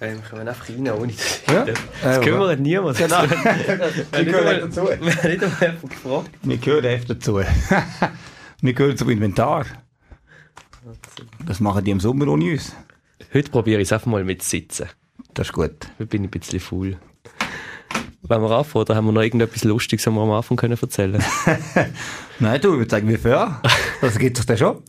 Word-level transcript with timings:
ähm, 0.00 0.22
können 0.22 0.44
wir 0.44 0.50
einfach 0.50 0.68
rein, 0.68 0.90
ohne 0.90 1.12
dass 1.12 1.40
Ja? 1.46 1.66
Das 2.02 2.18
Äh, 2.18 2.20
kümmert 2.24 2.60
niemand. 2.60 2.98
Genau. 2.98 3.22
Wir 3.22 3.28
nicht 3.28 4.26
gehören 4.26 4.46
einmal- 4.46 4.60
dazu. 4.60 4.82
Wir 4.88 5.16
haben 5.16 5.30
nicht 5.30 5.42
einmal 5.62 5.76
gefragt. 5.88 6.30
Wir 6.42 6.56
gehören 6.58 6.84
echt 6.84 7.10
dazu. 7.10 7.40
Wir 8.60 8.72
gehören 8.72 8.96
zum 8.96 9.10
Inventar. 9.10 9.66
Das 11.46 11.60
machen 11.60 11.84
die 11.84 11.90
im 11.90 12.00
Sommer 12.00 12.28
ohne 12.28 12.52
uns. 12.52 12.74
Heute 13.34 13.50
probiere 13.50 13.80
ich 13.80 13.88
es 13.88 13.92
einfach 13.92 14.06
mal 14.06 14.24
mit 14.24 14.42
Sitzen. 14.42 14.86
Das 15.34 15.48
ist 15.48 15.52
gut. 15.52 15.86
Heute 15.98 16.06
bin 16.06 16.24
ich 16.24 16.28
ein 16.28 16.30
bisschen 16.40 16.60
faul. 16.60 16.96
Wenn 18.22 18.42
wir 18.42 18.50
anfangen, 18.50 18.82
oder 18.82 18.96
haben 18.96 19.06
wir 19.06 19.12
noch 19.12 19.22
irgendetwas 19.22 19.64
Lustiges, 19.64 20.06
was 20.06 20.12
wir 20.14 20.20
am 20.20 20.30
Anfang 20.32 20.56
können 20.56 20.76
erzählen 20.80 21.22
Nein, 22.40 22.60
du, 22.60 22.72
ich 22.72 22.78
würde 22.80 22.90
sagen, 22.90 23.08
wir 23.08 23.18
fangen 23.18 23.56
Das 24.00 24.18
gibt 24.18 24.38
es 24.38 24.44
dann 24.46 24.58
schon. 24.58 24.82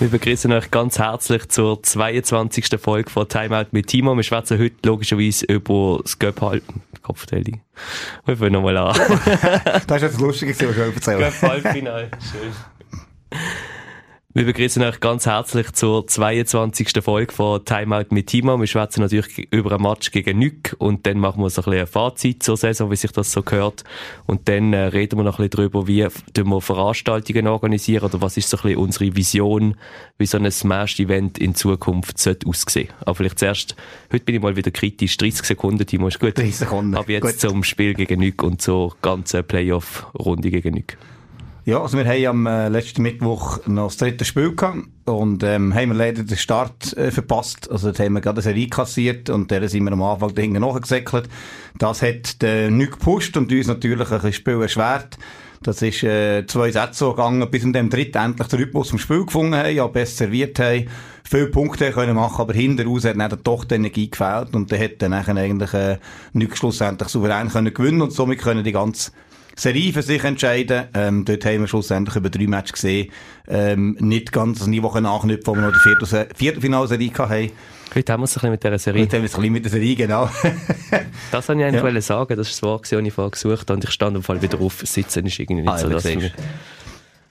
Wir 0.00 0.08
begrüßen 0.08 0.50
euch 0.50 0.70
ganz 0.70 0.98
herzlich 0.98 1.46
zur 1.50 1.82
22. 1.82 2.80
Folge 2.80 3.10
von 3.10 3.28
Timeout 3.28 3.66
mit 3.72 3.88
Timo. 3.88 4.14
Wir 4.16 4.22
schwätzen 4.22 4.58
heute 4.58 4.74
logischerweise 4.82 5.44
über 5.44 6.00
das 6.02 6.18
Göpphalten. 6.18 6.80
Kopfteilung. 7.02 7.60
Wir 8.24 8.36
fangen 8.38 8.54
nochmal 8.54 8.78
an. 8.78 8.96
Das 9.86 9.96
ist 9.96 10.02
jetzt 10.02 10.14
das 10.14 10.20
Lustige, 10.20 10.52
was 10.52 10.60
ich 10.62 10.74
schon 10.74 10.94
erzählen 10.94 11.18
Göpp-Halbfinale. 11.18 12.10
Schön. 12.18 12.50
Wir 14.32 14.44
begrüßen 14.44 14.80
euch 14.84 15.00
ganz 15.00 15.26
herzlich 15.26 15.72
zur 15.72 16.06
22. 16.06 17.02
Folge 17.02 17.32
von 17.32 17.64
Timeout 17.64 18.10
mit 18.10 18.28
Timo. 18.28 18.56
Wir 18.60 18.68
schwätzen 18.68 19.00
natürlich 19.00 19.52
über 19.52 19.72
ein 19.72 19.82
Match 19.82 20.12
gegen 20.12 20.38
Nück 20.38 20.76
und 20.78 21.04
dann 21.04 21.18
machen 21.18 21.42
wir 21.42 21.50
so 21.50 21.62
ein 21.62 21.64
bisschen 21.64 21.80
ein 21.80 21.86
Fazit 21.88 22.40
zur 22.44 22.56
Saison, 22.56 22.92
wie 22.92 22.96
sich 22.96 23.10
das 23.10 23.32
so 23.32 23.42
gehört. 23.42 23.82
Und 24.26 24.48
dann 24.48 24.72
äh, 24.72 24.82
reden 24.82 25.18
wir 25.18 25.24
noch 25.24 25.40
ein 25.40 25.48
bisschen 25.48 25.68
darüber, 25.72 25.88
wie 25.88 26.06
wir 26.36 26.60
Veranstaltungen 26.60 27.48
organisieren 27.48 28.04
oder 28.04 28.22
was 28.22 28.36
ist 28.36 28.48
so 28.48 28.56
ein 28.58 28.62
bisschen 28.62 28.78
unsere 28.78 29.16
Vision, 29.16 29.74
wie 30.16 30.26
so 30.26 30.38
ein 30.38 30.48
Smash-Event 30.48 31.36
in 31.36 31.56
Zukunft 31.56 32.18
sollte 32.18 32.46
aussehen. 32.46 32.90
Aber 33.00 33.16
vielleicht 33.16 33.40
zuerst, 33.40 33.74
heute 34.12 34.24
bin 34.24 34.36
ich 34.36 34.42
mal 34.42 34.54
wieder 34.54 34.70
kritisch. 34.70 35.16
30 35.16 35.44
Sekunden, 35.44 35.84
Timo, 35.84 36.06
ist 36.06 36.20
gut. 36.20 36.38
30 36.38 36.54
Sekunden. 36.54 36.94
Aber 36.94 37.10
jetzt 37.10 37.24
Gut. 37.24 37.40
zum 37.40 37.64
Spiel 37.64 37.94
gegen 37.94 38.20
Nück 38.20 38.44
und 38.44 38.62
zur 38.62 38.96
ganzen 39.02 39.42
Playoff-Runde 39.42 40.52
gegen 40.52 40.74
Nück. 40.74 40.96
Ja, 41.66 41.82
also 41.82 41.98
wir 41.98 42.06
haben 42.06 42.26
am 42.26 42.46
äh, 42.46 42.68
letzten 42.70 43.02
Mittwoch 43.02 43.66
noch 43.66 43.88
das 43.88 43.98
dritte 43.98 44.24
Spiel 44.24 44.56
gehabt 44.56 44.78
und 45.04 45.42
ähm, 45.42 45.74
haben 45.74 45.90
wir 45.90 45.94
leider 45.94 46.22
den 46.22 46.36
Start 46.38 46.96
äh, 46.96 47.10
verpasst. 47.10 47.70
Also 47.70 47.88
dort 47.88 48.00
haben 48.00 48.14
wir 48.14 48.22
gerade 48.22 48.38
eine 48.38 48.42
Serie 48.42 48.68
kassiert 48.68 49.28
und 49.28 49.50
der 49.50 49.68
sind 49.68 49.84
wir 49.84 49.92
am 49.92 50.02
Anfang 50.02 50.34
da 50.34 50.40
hinten 50.40 50.60
nachgesäckelt. 50.62 51.28
Das 51.78 52.00
hat 52.00 52.40
den 52.40 52.78
nicht 52.78 52.92
gepusht 52.92 53.36
und 53.36 53.52
uns 53.52 53.66
natürlich 53.66 54.10
ein 54.10 54.14
bisschen 54.14 54.32
Spiel 54.32 54.62
erschwert. 54.62 55.18
Das 55.62 55.82
ist 55.82 56.02
äh, 56.02 56.46
zwei 56.46 56.70
Sätze 56.70 57.00
so 57.00 57.10
gegangen, 57.10 57.46
bis 57.50 57.62
in 57.62 57.74
dem 57.74 57.90
dritten 57.90 58.16
endlich 58.16 58.48
den 58.48 58.60
Rhythmus 58.60 58.88
vom 58.88 58.98
Spiel 58.98 59.26
gefunden 59.26 59.54
haben, 59.54 59.74
ja, 59.74 59.86
besser 59.86 60.24
serviert 60.24 60.58
haben, 60.58 60.88
viele 61.22 61.48
Punkte 61.48 61.92
können 61.92 62.16
machen, 62.16 62.40
aber 62.40 62.54
hinten 62.54 62.88
raus 62.88 63.04
hat 63.04 63.20
dann 63.20 63.38
doch 63.44 63.66
die 63.66 63.74
Energie 63.74 64.08
gefehlt 64.08 64.54
und 64.54 64.70
der 64.70 64.82
hat 64.82 65.02
dann 65.02 65.12
eigentlich 65.12 65.74
äh, 65.74 65.98
nicht 66.32 66.56
schlussendlich 66.56 67.10
souverän 67.10 67.50
können 67.50 67.74
gewinnen 67.74 68.00
und 68.00 68.14
somit 68.14 68.38
können 68.38 68.64
die 68.64 68.72
ganze 68.72 69.10
Serie 69.56 69.92
für 69.92 70.02
sich 70.02 70.22
entscheiden. 70.24 70.84
Ähm, 70.94 71.24
dort 71.24 71.44
haben 71.44 71.60
wir 71.60 71.68
schlussendlich 71.68 72.16
über 72.16 72.30
drei 72.30 72.46
Matches 72.46 72.72
gesehen, 72.72 73.10
ähm, 73.48 73.96
nicht 74.00 74.32
ganz 74.32 74.58
das 74.58 74.68
Niveau 74.68 74.88
können 74.88 75.06
anknüpfen, 75.06 75.46
wo 75.46 75.54
wir 75.54 75.62
noch 75.62 75.72
die 75.72 75.78
Viertel 75.80 76.28
Viertelfinalserie 76.34 77.10
hatten. 77.18 77.50
Heute 77.94 78.12
haben 78.12 78.20
wir 78.20 78.24
es 78.24 78.30
ein 78.32 78.34
bisschen 78.34 78.50
mit 78.52 78.62
dieser 78.64 78.78
Serie. 78.78 79.02
Heute 79.02 79.16
haben 79.16 79.22
wir 79.22 79.26
es 79.26 79.34
ein 79.34 79.40
bisschen 79.40 79.52
mit 79.52 79.64
der 79.64 79.72
Serie, 79.72 79.96
genau. 79.96 80.30
Das 81.32 81.48
wollte 81.48 81.60
ich 81.62 81.66
eigentlich 81.68 81.94
Ja. 81.94 82.00
sagen. 82.02 82.36
Das 82.36 82.46
ist 82.48 82.54
das 82.56 82.62
Wort, 82.62 82.82
das 82.90 82.92
ich 82.92 83.12
vorher 83.12 83.30
gesucht 83.30 83.62
habe. 83.62 83.72
Und 83.74 83.84
ich 83.84 83.90
stand 83.90 84.16
im 84.16 84.22
Fall 84.22 84.40
wieder 84.40 84.60
auf. 84.60 84.80
Sitzen 84.84 85.26
ist 85.26 85.38
irgendwie 85.40 85.62
nicht 85.62 85.72
Ah, 85.72 85.78
so 85.78 85.88
das. 85.88 86.06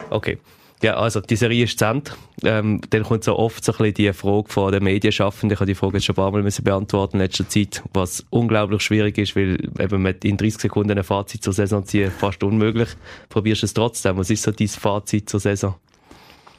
Okay. 0.10 0.38
Ja, 0.82 0.96
also 0.96 1.20
die 1.20 1.36
Serie 1.36 1.66
ist 1.66 1.78
zu. 1.78 2.02
Ähm, 2.44 2.80
dann 2.90 3.04
kommt 3.04 3.26
so 3.26 3.38
oft 3.38 3.66
so 3.66 3.74
ein 3.74 3.78
bisschen 3.80 3.94
die 3.96 4.14
Frage 4.14 4.48
von 4.48 4.72
den 4.72 4.84
Medienschaffenden. 4.84 5.54
Ich 5.54 5.60
habe 5.60 5.68
die 5.68 5.76
Frage 5.76 5.98
jetzt 5.98 6.06
schon 6.06 6.14
ein 6.14 6.18
paar 6.18 6.32
Mal 6.32 6.42
müssen 6.42 6.64
beantworten 6.64 7.18
in 7.18 7.24
letzter 7.24 7.50
Zeit, 7.50 7.84
was 7.94 8.26
unglaublich 8.30 8.82
schwierig 8.82 9.18
ist, 9.18 9.36
weil 9.36 9.58
eben 9.78 10.02
mit 10.02 10.24
in 10.24 10.38
30 10.38 10.62
Sekunden 10.62 10.98
ein 10.98 11.04
Fazit 11.04 11.44
zur 11.44 11.52
Saison 11.52 11.84
ziehen 11.86 12.12
fast 12.12 12.42
unmöglich. 12.44 12.90
Probierst 13.28 13.64
du 13.64 13.66
es 13.66 13.74
trotzdem? 13.74 14.18
Was 14.18 14.30
ist 14.30 14.44
so 14.44 14.52
dein 14.52 14.70
Fazit 14.70 15.30
zur 15.30 15.42
Saison? 15.42 15.76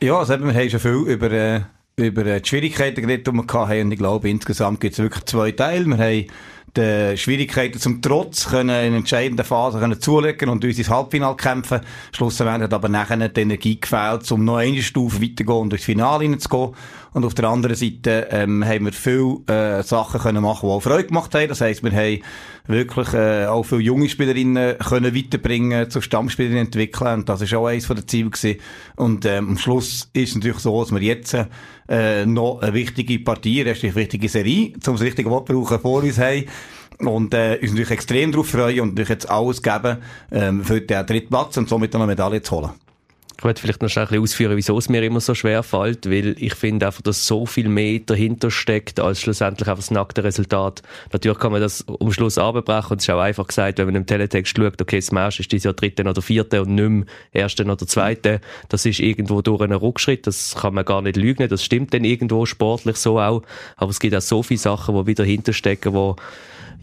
Ja, 0.02 0.18
also 0.18 0.34
eben, 0.34 0.46
wir 0.46 0.54
haben 0.54 0.68
schon 0.68 0.80
viel 0.80 1.12
über, 1.14 1.30
äh, 1.30 1.60
über 1.96 2.26
äh, 2.26 2.42
die 2.42 2.48
Schwierigkeiten 2.48 3.00
geredet, 3.00 3.26
die 3.26 3.32
wir 3.32 3.46
hatten. 3.46 3.80
Und 3.86 3.92
ich 3.92 3.98
glaube, 3.98 4.28
insgesamt 4.28 4.80
gibt 4.80 4.94
es 4.94 4.98
wirklich 4.98 5.24
zwei 5.24 5.52
Teile. 5.52 5.86
Wir 5.86 5.96
haben 5.96 6.26
die 6.76 7.16
Schwierigkeiten 7.16 7.78
zum 7.78 8.00
Trotz 8.00 8.48
können 8.48 8.84
in 8.84 8.94
entscheidenden 8.94 9.44
Phasen 9.44 9.80
können 9.80 10.00
zulegen 10.00 10.48
und 10.48 10.64
uns 10.64 10.78
ins 10.78 10.88
Halbfinale 10.88 11.36
kämpfen. 11.36 11.80
Schlussendlich 12.12 12.62
hat 12.62 12.74
aber 12.74 12.88
nachher 12.88 13.28
die 13.28 13.40
Energie 13.40 13.80
gefehlt, 13.80 14.30
um 14.30 14.44
noch 14.44 14.56
eine 14.56 14.82
Stufe 14.82 15.20
weiterzugehen 15.20 15.60
und 15.60 15.70
durchs 15.70 15.84
Finale 15.84 16.24
hineinzugehen. 16.24 16.74
Und 17.12 17.24
auf 17.24 17.34
der 17.34 17.48
anderen 17.48 17.74
Seite 17.74 18.28
ähm, 18.30 18.64
haben 18.64 18.84
wir 18.84 18.92
viele 18.92 19.40
äh, 19.48 19.82
Sachen 19.82 20.20
können 20.20 20.42
machen, 20.42 20.68
die 20.68 20.72
auch 20.72 20.80
Freude 20.80 21.08
gemacht 21.08 21.34
haben. 21.34 21.48
Das 21.48 21.60
heisst, 21.60 21.82
wir 21.82 21.92
haben 21.92 22.20
wirklich 22.66 23.12
äh, 23.14 23.46
auch 23.46 23.64
viele 23.64 23.80
junge 23.80 24.08
Spielerinnen 24.08 24.78
können 24.78 25.14
weiterbringen, 25.14 25.90
zu 25.90 26.00
Stammspielerinnen 26.00 26.66
entwickeln. 26.66 27.20
Und 27.20 27.28
das 27.28 27.40
ist 27.40 27.52
auch 27.54 27.66
eines 27.66 27.88
der 27.88 28.06
Ziele 28.06 28.30
gewesen. 28.30 28.60
Und 28.96 29.24
ähm, 29.24 29.50
am 29.50 29.58
Schluss 29.58 30.08
ist 30.12 30.30
es 30.30 30.34
natürlich 30.36 30.58
so, 30.58 30.80
dass 30.80 30.92
wir 30.92 31.02
jetzt 31.02 31.36
äh, 31.88 32.26
noch 32.26 32.60
eine 32.62 32.74
wichtige 32.74 33.18
Partie, 33.18 33.62
eine 33.62 33.94
wichtige 33.94 34.28
Serie, 34.28 34.72
zum 34.80 34.94
das 34.94 35.02
richtige 35.02 35.30
Wort 35.30 35.46
brauchen, 35.46 35.80
vor 35.80 36.02
uns 36.02 36.18
haben. 36.18 36.44
Und 36.98 37.34
äh, 37.34 37.58
uns 37.60 37.70
natürlich 37.70 37.90
extrem 37.90 38.30
darauf 38.30 38.48
freuen 38.48 38.80
und 38.80 38.88
natürlich 38.90 39.08
jetzt 39.08 39.30
alles 39.30 39.62
geben, 39.62 39.96
ähm, 40.30 40.62
für 40.62 40.80
den 40.80 41.06
dritten 41.06 41.30
Platz 41.30 41.56
und 41.56 41.68
somit 41.68 41.94
eine 41.94 42.06
Medaille 42.06 42.42
zu 42.42 42.56
holen. 42.56 42.70
Ich 43.40 43.44
wollte 43.44 43.62
vielleicht 43.62 43.80
noch 43.80 43.88
schnell 43.88 44.04
ein 44.04 44.08
bisschen 44.10 44.22
ausführen, 44.22 44.56
wieso 44.58 44.76
es 44.76 44.90
mir 44.90 45.02
immer 45.02 45.20
so 45.20 45.34
schwer 45.34 45.62
fällt, 45.62 46.10
weil 46.10 46.36
ich 46.38 46.54
finde 46.54 46.84
einfach, 46.84 47.00
dass 47.00 47.26
so 47.26 47.46
viel 47.46 47.70
mehr 47.70 47.98
dahinter 48.04 48.50
steckt, 48.50 49.00
als 49.00 49.22
schlussendlich 49.22 49.66
einfach 49.66 49.82
das 49.82 49.90
nackte 49.90 50.22
Resultat. 50.22 50.82
Natürlich 51.10 51.38
kann 51.38 51.52
man 51.52 51.62
das 51.62 51.86
am 51.88 52.12
Schluss 52.12 52.36
abbrechen 52.36 52.90
und 52.90 52.98
es 52.98 53.04
ist 53.04 53.14
auch 53.14 53.18
einfach 53.18 53.46
gesagt, 53.46 53.78
wenn 53.78 53.86
man 53.86 53.94
im 53.94 54.04
Teletext 54.04 54.54
schaut, 54.54 54.82
okay, 54.82 55.00
Smash 55.00 55.40
ist 55.40 55.50
dieses 55.50 55.64
Jahr 55.64 55.72
dritte 55.72 56.04
oder 56.04 56.20
vierte 56.20 56.60
und 56.60 56.74
nicht 56.74 56.86
mehr 56.90 57.04
erste 57.32 57.64
oder 57.64 57.78
zweite, 57.78 58.42
das 58.68 58.84
ist 58.84 59.00
irgendwo 59.00 59.40
durch 59.40 59.62
einen 59.62 59.78
Rückschritt, 59.78 60.26
das 60.26 60.56
kann 60.56 60.74
man 60.74 60.84
gar 60.84 61.00
nicht 61.00 61.16
lügen, 61.16 61.48
das 61.48 61.64
stimmt 61.64 61.94
dann 61.94 62.04
irgendwo 62.04 62.44
sportlich 62.44 62.96
so 62.96 63.18
auch, 63.18 63.42
aber 63.76 63.90
es 63.90 64.00
gibt 64.00 64.14
auch 64.14 64.20
so 64.20 64.42
viele 64.42 64.60
Sachen, 64.60 64.94
die 64.94 65.06
wieder 65.06 65.24
hinterstecken, 65.24 65.94
wo 65.94 66.16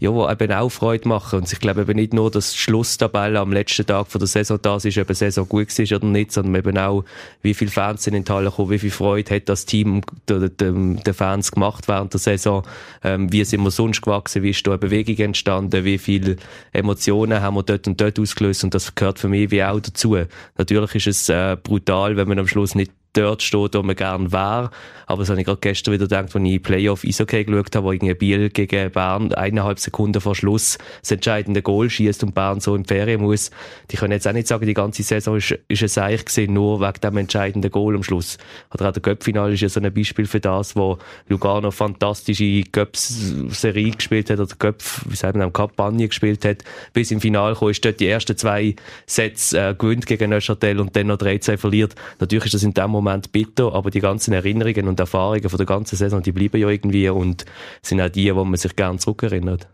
ja, 0.00 0.12
wo 0.12 0.28
eben 0.28 0.52
auch 0.52 0.68
Freude 0.68 1.08
machen. 1.08 1.40
Und 1.40 1.52
ich 1.52 1.58
glaube 1.58 1.82
eben 1.82 1.96
nicht 1.96 2.14
nur, 2.14 2.30
dass 2.30 2.52
die 2.52 2.58
Schlusstabelle 2.58 3.40
am 3.40 3.52
letzten 3.52 3.86
Tag 3.86 4.06
von 4.08 4.18
der 4.18 4.28
Saison 4.28 4.58
da 4.60 4.76
ist, 4.76 4.98
ob 4.98 5.08
eine 5.08 5.14
Saison 5.14 5.48
gut 5.48 5.76
war 5.78 5.96
oder 5.96 6.06
nicht, 6.06 6.32
sondern 6.32 6.54
eben 6.54 6.78
auch, 6.78 7.04
wie 7.42 7.54
viele 7.54 7.70
Fans 7.70 8.04
sind 8.04 8.14
in 8.14 8.24
die 8.24 8.32
Halle 8.32 8.50
gekommen, 8.50 8.70
wie 8.70 8.78
viel 8.78 8.90
Freude 8.90 9.34
hat 9.34 9.48
das 9.48 9.66
Team 9.66 10.02
den, 10.28 11.00
Fans 11.12 11.50
gemacht 11.50 11.88
während 11.88 12.12
der 12.12 12.20
Saison, 12.20 12.62
ähm, 13.02 13.32
wie 13.32 13.44
sind 13.44 13.62
wir 13.62 13.70
sonst 13.70 14.02
gewachsen, 14.02 14.42
wie 14.42 14.50
ist 14.50 14.66
da 14.66 14.72
eine 14.72 14.78
Bewegung 14.78 15.16
entstanden, 15.16 15.84
wie 15.84 15.98
viele 15.98 16.36
Emotionen 16.72 17.40
haben 17.40 17.56
wir 17.56 17.62
dort 17.62 17.86
und 17.88 18.00
dort 18.00 18.20
ausgelöst 18.20 18.64
und 18.64 18.74
das 18.74 18.94
gehört 18.94 19.18
für 19.18 19.28
mich 19.28 19.50
wie 19.50 19.64
auch 19.64 19.80
dazu. 19.80 20.16
Natürlich 20.56 20.94
ist 20.94 21.06
es 21.06 21.28
äh, 21.28 21.56
brutal, 21.60 22.16
wenn 22.16 22.28
man 22.28 22.38
am 22.38 22.46
Schluss 22.46 22.74
nicht 22.74 22.92
dort 23.12 23.42
steht, 23.42 23.74
wo 23.74 23.82
man 23.82 23.96
gern 23.96 24.32
wäre. 24.32 24.70
Aber 25.06 25.22
das 25.22 25.30
habe 25.30 25.40
ich 25.40 25.46
gerade 25.46 25.60
gestern 25.60 25.94
wieder 25.94 26.04
gedacht, 26.04 26.34
als 26.34 26.44
ich 26.44 26.62
Playoff 26.62 27.04
Eishockey 27.04 27.44
geschaut 27.44 27.74
habe, 27.74 27.86
wo 27.86 27.92
irgendwie 27.92 28.14
Biel 28.14 28.50
gegen 28.50 28.90
Bern 28.90 29.32
eineinhalb 29.32 29.78
Sekunden 29.78 30.20
vor 30.20 30.34
Schluss 30.34 30.78
das 31.00 31.10
entscheidende 31.10 31.62
Goal 31.62 31.88
schießt 31.88 32.22
und 32.24 32.34
Bern 32.34 32.60
so 32.60 32.74
in 32.74 32.82
die 32.82 32.88
Ferien 32.88 33.22
muss. 33.22 33.50
Die 33.90 33.96
können 33.96 34.12
jetzt 34.12 34.28
auch 34.28 34.32
nicht 34.32 34.48
sagen, 34.48 34.66
die 34.66 34.74
ganze 34.74 35.02
Saison 35.02 35.36
ist, 35.36 35.58
ist 35.68 35.98
ein 35.98 36.16
gewesen, 36.16 36.52
nur 36.52 36.80
wegen 36.80 37.00
dem 37.02 37.16
entscheidenden 37.16 37.70
Goal 37.70 37.94
am 37.94 38.02
Schluss. 38.02 38.38
Oder 38.74 38.88
auch 38.88 38.92
der 38.92 39.02
Göppfinale 39.02 39.54
ist 39.54 39.62
ja 39.62 39.68
so 39.68 39.80
ein 39.80 39.92
Beispiel 39.92 40.26
für 40.26 40.40
das, 40.40 40.76
wo 40.76 40.98
Lugano 41.28 41.70
fantastische 41.70 42.62
Göps-Serie 42.70 43.92
gespielt 43.92 44.30
hat, 44.30 44.40
oder 44.40 44.54
Göpf, 44.58 45.04
wie 45.08 45.16
sagt 45.16 45.36
man, 45.36 45.52
Kampagne 45.52 46.08
gespielt 46.08 46.44
hat, 46.44 46.64
bis 46.92 47.10
im 47.10 47.20
Finale 47.20 47.54
gekommen 47.54 47.70
ist, 47.70 47.84
dort 47.84 48.00
die 48.00 48.08
ersten 48.08 48.36
zwei 48.36 48.76
Sets 49.06 49.52
äh, 49.52 49.74
gewinnt 49.76 50.06
gegen 50.06 50.30
Neuchâtel 50.30 50.80
und 50.80 50.94
dann 50.94 51.06
noch 51.06 51.16
13 51.16 51.56
verliert. 51.56 51.94
Natürlich 52.20 52.46
ist 52.46 52.54
das 52.54 52.62
in 52.62 52.74
dem 52.74 52.90
Moment 53.04 53.32
bitter, 53.32 53.74
aber 53.74 53.90
die 53.90 54.00
ganzen 54.00 54.32
Erinnerungen 54.32 54.88
und 54.88 55.00
Erfahrungen 55.00 55.48
von 55.48 55.56
der 55.56 55.66
ganzen 55.66 55.96
Saison, 55.96 56.22
die 56.22 56.32
bleiben 56.32 56.60
ja 56.60 56.68
irgendwie 56.68 57.08
und 57.08 57.44
sind 57.82 58.00
auch 58.00 58.08
die, 58.08 58.34
wo 58.34 58.44
man 58.44 58.56
sich 58.56 58.76
gerne 58.76 58.98
zurückerinnert. 58.98 59.68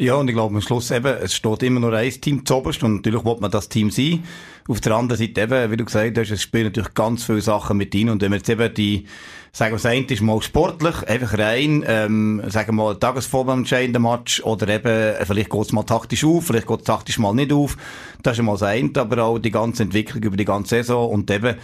Ja, 0.00 0.14
und 0.14 0.28
ich 0.28 0.34
glaube, 0.34 0.54
am 0.54 0.60
Schluss 0.60 0.92
eben, 0.92 1.12
es 1.20 1.34
steht 1.34 1.64
immer 1.64 1.80
nur 1.80 1.92
ein 1.92 2.08
Team 2.08 2.46
zuoberst 2.46 2.84
und 2.84 2.96
natürlich 2.96 3.24
will 3.24 3.36
man 3.40 3.50
das 3.50 3.68
Team 3.68 3.90
sein. 3.90 4.22
Auf 4.68 4.80
der 4.80 4.94
anderen 4.94 5.18
Seite 5.18 5.40
eben, 5.40 5.72
wie 5.72 5.76
du 5.76 5.84
gesagt 5.84 6.16
hast, 6.16 6.30
es 6.30 6.40
spielen 6.40 6.66
natürlich 6.66 6.94
ganz 6.94 7.24
viele 7.24 7.40
Sachen 7.40 7.76
mit 7.78 7.92
rein 7.96 8.10
und 8.10 8.22
wenn 8.22 8.30
wir 8.30 8.36
jetzt 8.36 8.48
eben 8.48 8.72
die, 8.72 9.06
sagen 9.50 9.72
wir, 9.72 9.78
das 9.78 9.86
eine 9.86 10.06
ist 10.06 10.22
mal 10.22 10.40
sportlich, 10.40 11.02
einfach 11.08 11.36
rein, 11.36 11.84
ähm, 11.84 12.40
sagen 12.46 12.68
wir 12.68 12.84
mal, 12.84 12.94
Tagesform 12.94 13.48
am 13.48 13.58
entscheidenden 13.60 14.02
Match 14.02 14.40
oder 14.44 14.68
eben, 14.68 14.86
äh, 14.86 15.26
vielleicht 15.26 15.50
geht 15.50 15.62
es 15.62 15.72
mal 15.72 15.82
taktisch 15.82 16.24
auf, 16.24 16.46
vielleicht 16.46 16.68
geht 16.68 16.78
es 16.78 16.84
taktisch 16.84 17.18
mal 17.18 17.34
nicht 17.34 17.52
auf. 17.52 17.76
Das 18.22 18.38
ist 18.38 18.44
mal 18.44 18.52
das 18.52 18.62
eine, 18.62 18.92
aber 18.94 19.24
auch 19.24 19.40
die 19.40 19.50
ganze 19.50 19.82
Entwicklung 19.82 20.22
über 20.22 20.36
die 20.36 20.44
ganze 20.44 20.76
Saison 20.76 21.10
und 21.10 21.28
eben, 21.28 21.56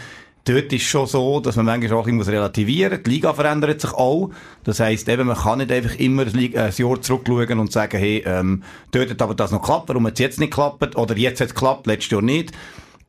Dort 0.46 0.70
ist 0.74 0.82
schon 0.82 1.06
so, 1.06 1.40
dass 1.40 1.56
man 1.56 1.64
manchmal 1.64 1.98
auch 1.98 2.06
ein 2.06 2.18
bisschen 2.18 2.34
relativieren 2.34 2.98
muss. 2.98 3.02
Die 3.04 3.10
Liga 3.10 3.32
verändert 3.32 3.80
sich 3.80 3.92
auch. 3.94 4.30
Das 4.62 4.78
heisst 4.78 5.08
eben, 5.08 5.26
man 5.26 5.38
kann 5.38 5.58
nicht 5.58 5.72
einfach 5.72 5.98
immer 5.98 6.26
ein 6.26 6.52
Jahr 6.54 7.00
zurückschauen 7.00 7.58
und 7.58 7.72
sagen, 7.72 7.96
hey, 7.96 8.22
ähm, 8.26 8.62
dort 8.90 9.08
hat 9.08 9.22
aber 9.22 9.34
das 9.34 9.52
noch 9.52 9.62
geklappt, 9.62 9.88
warum 9.88 10.06
hat 10.06 10.14
es 10.14 10.18
jetzt 10.18 10.40
nicht 10.40 10.50
geklappt? 10.50 10.96
Oder 10.96 11.16
jetzt 11.16 11.40
hat 11.40 11.48
es 11.48 11.54
geklappt, 11.54 11.86
letztes 11.86 12.10
Jahr 12.10 12.22
nicht. 12.22 12.52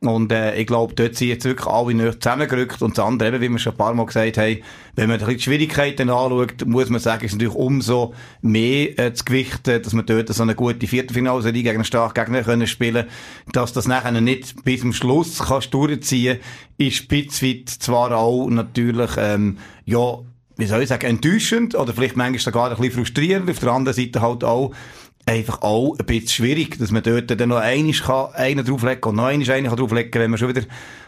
Und 0.00 0.30
äh, 0.30 0.56
ich 0.56 0.66
glaube, 0.66 0.94
dort 0.94 1.16
sind 1.16 1.28
jetzt 1.28 1.44
wirklich 1.44 1.66
alle 1.66 1.94
nicht 1.94 2.22
zusammengerückt. 2.22 2.82
Und 2.82 2.98
das 2.98 3.04
andere, 3.04 3.28
eben, 3.28 3.40
wie 3.40 3.48
wir 3.48 3.58
schon 3.58 3.72
ein 3.72 3.78
paar 3.78 3.94
Mal 3.94 4.06
gesagt 4.06 4.36
haben, 4.36 4.58
wenn 4.94 5.08
man 5.08 5.18
die 5.18 5.40
Schwierigkeiten 5.40 6.10
anschaut, 6.10 6.66
muss 6.66 6.90
man 6.90 7.00
sagen, 7.00 7.24
ist 7.24 7.32
natürlich 7.32 7.54
umso 7.54 8.14
mehr 8.42 8.98
äh, 8.98 9.14
zu 9.14 9.24
gewichten, 9.24 9.82
dass 9.82 9.92
man 9.94 10.04
dort 10.04 10.28
so 10.28 10.42
eine 10.42 10.54
gute 10.54 10.86
Viertelfinalserie 10.86 11.62
gegen 11.62 11.76
einen 11.76 11.84
starken 11.84 12.24
Gegner 12.24 12.42
können 12.42 12.66
spielen 12.66 13.06
Dass 13.52 13.72
das 13.72 13.88
nachher 13.88 14.12
nicht 14.20 14.64
bis 14.64 14.82
zum 14.82 14.92
Schluss 14.92 15.38
kannst 15.38 15.72
durchziehen 15.72 16.38
ist 16.78 16.96
spitzweit 16.96 17.70
zwar 17.70 18.12
auch 18.12 18.48
natürlich, 18.48 19.12
ähm, 19.16 19.56
ja, 19.86 20.18
wie 20.56 20.66
soll 20.66 20.82
ich 20.82 20.88
sagen, 20.88 21.06
enttäuschend 21.06 21.74
oder 21.74 21.92
vielleicht 21.92 22.16
manchmal 22.16 22.40
sogar 22.40 22.70
ein 22.70 22.76
bisschen 22.76 22.92
frustrierend. 22.92 23.50
Auf 23.50 23.58
der 23.58 23.72
anderen 23.72 23.96
Seite 23.96 24.20
halt 24.20 24.44
auch 24.44 24.72
einfach 25.26 25.62
auch 25.62 25.96
ein 25.98 26.06
bisschen 26.06 26.28
schwierig, 26.28 26.78
dass 26.78 26.92
man 26.92 27.02
dort 27.02 27.38
dann 27.38 27.48
noch 27.48 27.56
einmal 27.56 27.92
kann, 27.92 28.34
einen 28.34 28.64
drauflegen 28.64 29.02
und 29.02 29.16
noch 29.16 29.24
einmal 29.24 29.50
einen 29.50 29.76
drauflegen 29.76 30.10
kann, 30.10 30.22
wenn 30.22 30.30
man 30.30 30.38
schon 30.38 30.48
wieder, 30.48 30.62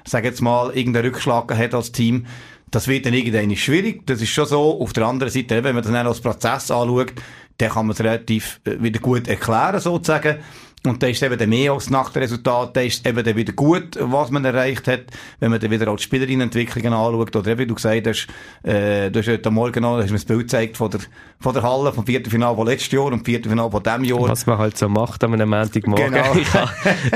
sag 0.05 0.25
jetzt 0.25 0.43
mal, 0.43 0.77
irgendeinen 0.77 1.07
Rückschlag 1.07 1.57
hat 1.57 1.75
als 1.75 1.93
Team. 1.93 2.27
Das 2.71 2.89
wird 2.89 3.07
dann 3.07 3.15
irgendwann 3.15 3.55
schwierig. 3.57 4.07
Das 4.07 4.21
ist 4.21 4.29
schon 4.31 4.45
so. 4.45 4.81
Auf 4.81 4.93
der 4.93 5.07
anderen 5.07 5.33
Seite, 5.33 5.65
wenn 5.65 5.75
man 5.75 5.83
das 5.83 5.93
dann 5.93 6.07
als 6.07 6.21
Prozess 6.21 6.71
anschaut, 6.71 7.15
dann 7.59 7.71
kann 7.71 7.87
man 7.87 7.95
es 7.95 8.01
relativ 8.01 8.61
äh, 8.65 8.83
wieder 8.83 9.01
gut 9.01 9.27
erklären, 9.29 9.81
sozusagen. 9.81 10.39
Und 10.87 11.03
dann 11.03 11.11
ist 11.11 11.23
eben 11.23 11.49
mehr 11.49 11.73
als 11.73 11.91
nach 11.91 12.11
dem 12.11 12.23
Resultat, 12.23 12.77
dann 12.77 12.87
ist 12.87 13.07
eben 13.07 13.25
dann 13.25 13.37
wieder 13.37 13.53
gut, 13.53 13.99
was 14.01 14.31
man 14.31 14.45
erreicht 14.45 14.87
hat, 14.87 15.07
wenn 15.41 15.51
man 15.51 15.59
dann 15.59 15.71
wieder 15.71 15.89
auch 15.89 15.97
die 15.97 16.05
Spielerinnenentwicklungen 16.05 16.93
anschaut. 16.93 17.35
Oder 17.35 17.59
wie 17.59 17.67
du 17.67 17.75
gesagt 17.75 18.07
hast, 18.07 18.29
äh, 18.63 19.11
du 19.11 19.19
hast 19.19 19.29
heute 19.29 19.51
Morgen 19.51 19.83
noch, 19.83 19.99
hast 19.99 20.11
mir 20.11 20.17
das 20.17 20.25
Bild 20.25 20.43
gezeigt 20.43 20.77
von 20.77 20.91
der, 20.91 21.01
von 21.41 21.53
der 21.53 21.65
Halle, 21.65 21.93
vom 21.93 22.07
Viertelfinale 22.07 22.57
von 22.57 22.67
letztes 22.67 22.93
Jahr 22.93 23.07
und 23.07 23.25
Viertelfinale 23.25 23.71
von 23.71 23.83
diesem 23.83 24.05
Jahr. 24.05 24.29
Was 24.29 24.47
man 24.47 24.59
halt 24.59 24.79
so 24.79 24.89
macht 24.89 25.25
einem 25.25 25.49
Montagmorgen. 25.49 26.13
Genau. 26.13 26.35
ich 26.35 26.55
habe 26.55 26.71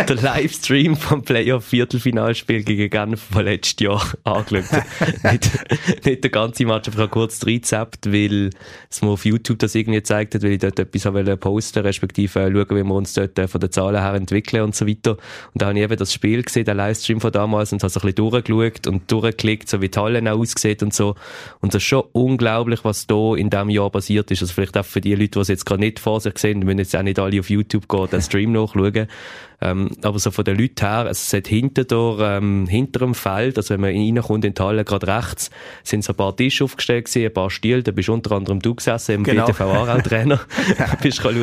den 0.08 0.18
Livestream 0.18 0.96
vom 0.96 1.22
Playoff 1.22 1.64
Viertelfinalspiel 1.64 2.64
gegen 2.64 2.90
Genf 2.90 3.22
von 3.30 3.44
letztes 3.44 3.80
Jahr 3.80 4.04
angeschaut. 4.24 4.82
nicht, 5.22 6.04
nicht 6.04 6.24
der 6.24 6.30
ganze 6.30 6.66
Match, 6.66 6.88
aber 6.88 7.06
kurz 7.06 7.46
Rezept, 7.46 8.12
weil 8.12 8.50
es 8.90 9.02
mir 9.02 9.10
auf 9.10 9.24
YouTube 9.24 9.60
das 9.60 9.76
irgendwie 9.76 9.98
gezeigt 9.98 10.34
hat, 10.34 10.42
weil 10.42 10.52
ich 10.52 10.58
dort 10.58 10.78
etwas 10.80 11.38
posten 11.38 11.80
respektive 11.80 12.32
schauen, 12.32 12.70
wie 12.70 12.84
wir 12.84 12.94
uns 12.94 13.12
dort 13.14 13.38
von 13.52 13.60
den 13.60 13.70
Zahlen 13.70 14.00
her 14.00 14.14
entwickeln 14.14 14.62
und 14.62 14.74
so 14.74 14.86
weiter. 14.86 15.12
Und 15.12 15.62
da 15.62 15.66
habe 15.66 15.78
ich 15.78 15.84
eben 15.84 15.96
das 15.96 16.12
Spiel 16.12 16.42
gesehen, 16.42 16.64
den 16.64 16.76
Livestream 16.76 17.20
von 17.20 17.30
damals, 17.30 17.72
und 17.72 17.82
habe 17.82 17.90
so 17.90 18.00
ein 18.00 18.12
bisschen 18.12 18.30
durchgeschaut 18.30 18.86
und 18.86 19.10
durchgeklickt, 19.10 19.68
so 19.68 19.80
wie 19.80 19.88
die 19.88 19.98
Halle 19.98 20.32
aussieht 20.32 20.82
und 20.82 20.92
so. 20.92 21.14
Und 21.60 21.74
das 21.74 21.82
ist 21.82 21.88
schon 21.88 22.04
unglaublich, 22.12 22.84
was 22.84 23.06
da 23.06 23.34
in 23.34 23.50
diesem 23.50 23.70
Jahr 23.70 23.90
passiert 23.90 24.30
ist. 24.30 24.42
Also 24.42 24.54
vielleicht 24.54 24.76
auch 24.76 24.84
für 24.84 25.00
die 25.00 25.14
Leute, 25.14 25.30
die 25.30 25.38
es 25.38 25.48
jetzt 25.48 25.66
gerade 25.66 25.80
nicht 25.80 26.00
vor 26.00 26.20
sich 26.20 26.38
sehen, 26.38 26.60
müssen 26.60 26.78
jetzt 26.78 26.96
auch 26.96 27.02
nicht 27.02 27.18
alle 27.18 27.38
auf 27.38 27.50
YouTube 27.50 27.88
gehen, 27.88 28.08
den 28.10 28.22
Stream 28.22 28.52
nachschauen. 28.52 29.06
Ähm, 29.62 29.90
aber 30.02 30.18
so 30.18 30.32
von 30.32 30.44
den 30.44 30.58
Leuten 30.58 30.80
her, 30.80 31.06
also 31.06 31.10
es 31.10 31.32
hat 31.32 31.46
hinter 31.46 31.84
der, 31.84 32.16
ähm, 32.20 32.66
hinter 32.66 32.98
dem 32.98 33.14
Feld, 33.14 33.56
also 33.56 33.74
wenn 33.74 33.80
man 33.80 33.90
reinkommt 33.90 34.44
in 34.44 34.54
die 34.54 34.62
Halle, 34.62 34.84
gerade 34.84 35.06
rechts, 35.06 35.50
sind 35.84 36.02
so 36.02 36.12
ein 36.12 36.16
paar 36.16 36.34
Tische 36.34 36.64
aufgestellt 36.64 37.04
gewesen, 37.04 37.26
ein 37.26 37.32
paar 37.32 37.48
Stühle, 37.48 37.84
da 37.84 37.92
bist 37.92 38.08
unter 38.08 38.32
anderem 38.32 38.58
du 38.58 38.74
gesessen, 38.74 39.12
im 39.12 39.24
genau. 39.24 39.46
BTV-Trainer, 39.46 40.40
bist 41.02 41.22
schauen, 41.22 41.36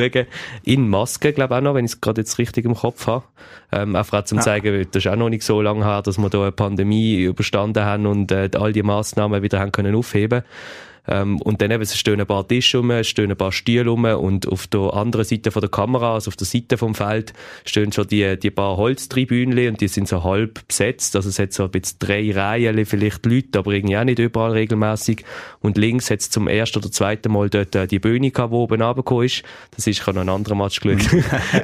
in 0.64 0.90
Maske, 0.90 1.32
glaube 1.32 1.54
ich 1.54 1.58
auch 1.60 1.64
noch, 1.64 1.76
wenn 1.76 1.86
ich 1.86 1.94
es 1.94 2.02
gerade 2.02 2.20
jetzt 2.22 2.38
richtig 2.38 2.66
im 2.66 2.76
Kopf 2.76 3.08
habe. 3.08 3.24
Ähm, 3.72 3.96
einfach 3.96 4.26
zum 4.26 4.40
ja. 4.40 4.44
zeigen, 4.44 4.88
das 4.92 5.06
ist 5.06 5.10
auch 5.10 5.16
noch 5.16 5.30
nicht 5.30 5.44
so 5.44 5.62
lange 5.62 5.86
her, 5.86 6.02
dass 6.02 6.18
wir 6.18 6.30
da 6.30 6.42
eine 6.42 6.52
Pandemie 6.52 7.22
überstanden 7.22 7.86
haben 7.86 8.06
und 8.06 8.32
äh, 8.34 8.50
all 8.56 8.74
die 8.74 8.84
Massnahmen 8.84 9.44
wieder 9.44 9.60
haben 9.60 9.72
können 9.72 9.96
aufheben 9.96 10.44
ähm, 11.10 11.42
und 11.42 11.62
dann 11.62 11.72
eben, 11.72 11.82
es 11.82 11.98
stehen 11.98 12.20
ein 12.20 12.28
paar 12.28 12.48
Tische 12.48 12.78
rum, 12.78 12.92
es 12.92 13.08
stehen 13.08 13.32
ein 13.32 13.38
paar 13.38 13.52
Stühle 13.52 13.90
rum 13.90 14.06
und 14.06 14.48
auf 14.48 14.68
der 14.68 14.94
anderen 14.94 15.26
Seite 15.26 15.52
von 15.52 15.62
der 15.62 15.70
Kamera, 15.70 16.14
also 16.14 16.30
auf 16.30 16.36
der 16.36 16.46
Seite 16.46 16.78
vom 16.78 16.94
Feld, 16.94 17.34
stehen 17.66 17.92
schon 17.92 18.08
die, 18.08 18.38
die 18.38 18.52
paar 18.52 18.78
Holztribünen 18.78 19.70
und 19.70 19.82
die 19.82 19.88
sind 19.88 20.08
so 20.08 20.24
halb 20.24 20.68
besetzt. 20.68 21.16
Also 21.16 21.30
es 21.30 21.40
hat 21.40 21.54
so 21.54 21.64
ein 21.64 21.72
bisschen 21.72 21.98
drei 22.00 22.32
Reihen 22.32 22.86
vielleicht 22.86 23.26
Leute, 23.26 23.60
aber 23.60 23.72
irgendwie 23.72 23.98
auch 23.98 24.04
nicht 24.04 24.20
überall 24.20 24.52
regelmäßig. 24.52 25.26
Und 25.62 25.78
links 25.78 26.12
hat 26.12 26.20
es 26.20 26.30
zum 26.30 26.48
ersten 26.48 26.80
oder 26.80 26.92
zweiten 26.92 27.32
Mal 27.32 27.50
dort 27.50 27.76
äh, 27.76 27.88
die 27.88 28.00
Bühne 28.00 28.32
gehabt, 28.32 28.54
die 28.54 28.58
oben 28.58 28.82
runtergekommen 28.82 29.26
ist. 29.26 29.44
Das 29.76 29.88
ist, 29.88 30.00
ich 30.00 30.08
habe 30.08 30.16
noch 30.16 30.22
einen 30.22 30.30
anderen 30.30 30.60
Match 30.60 30.80
geschaut. 30.80 31.24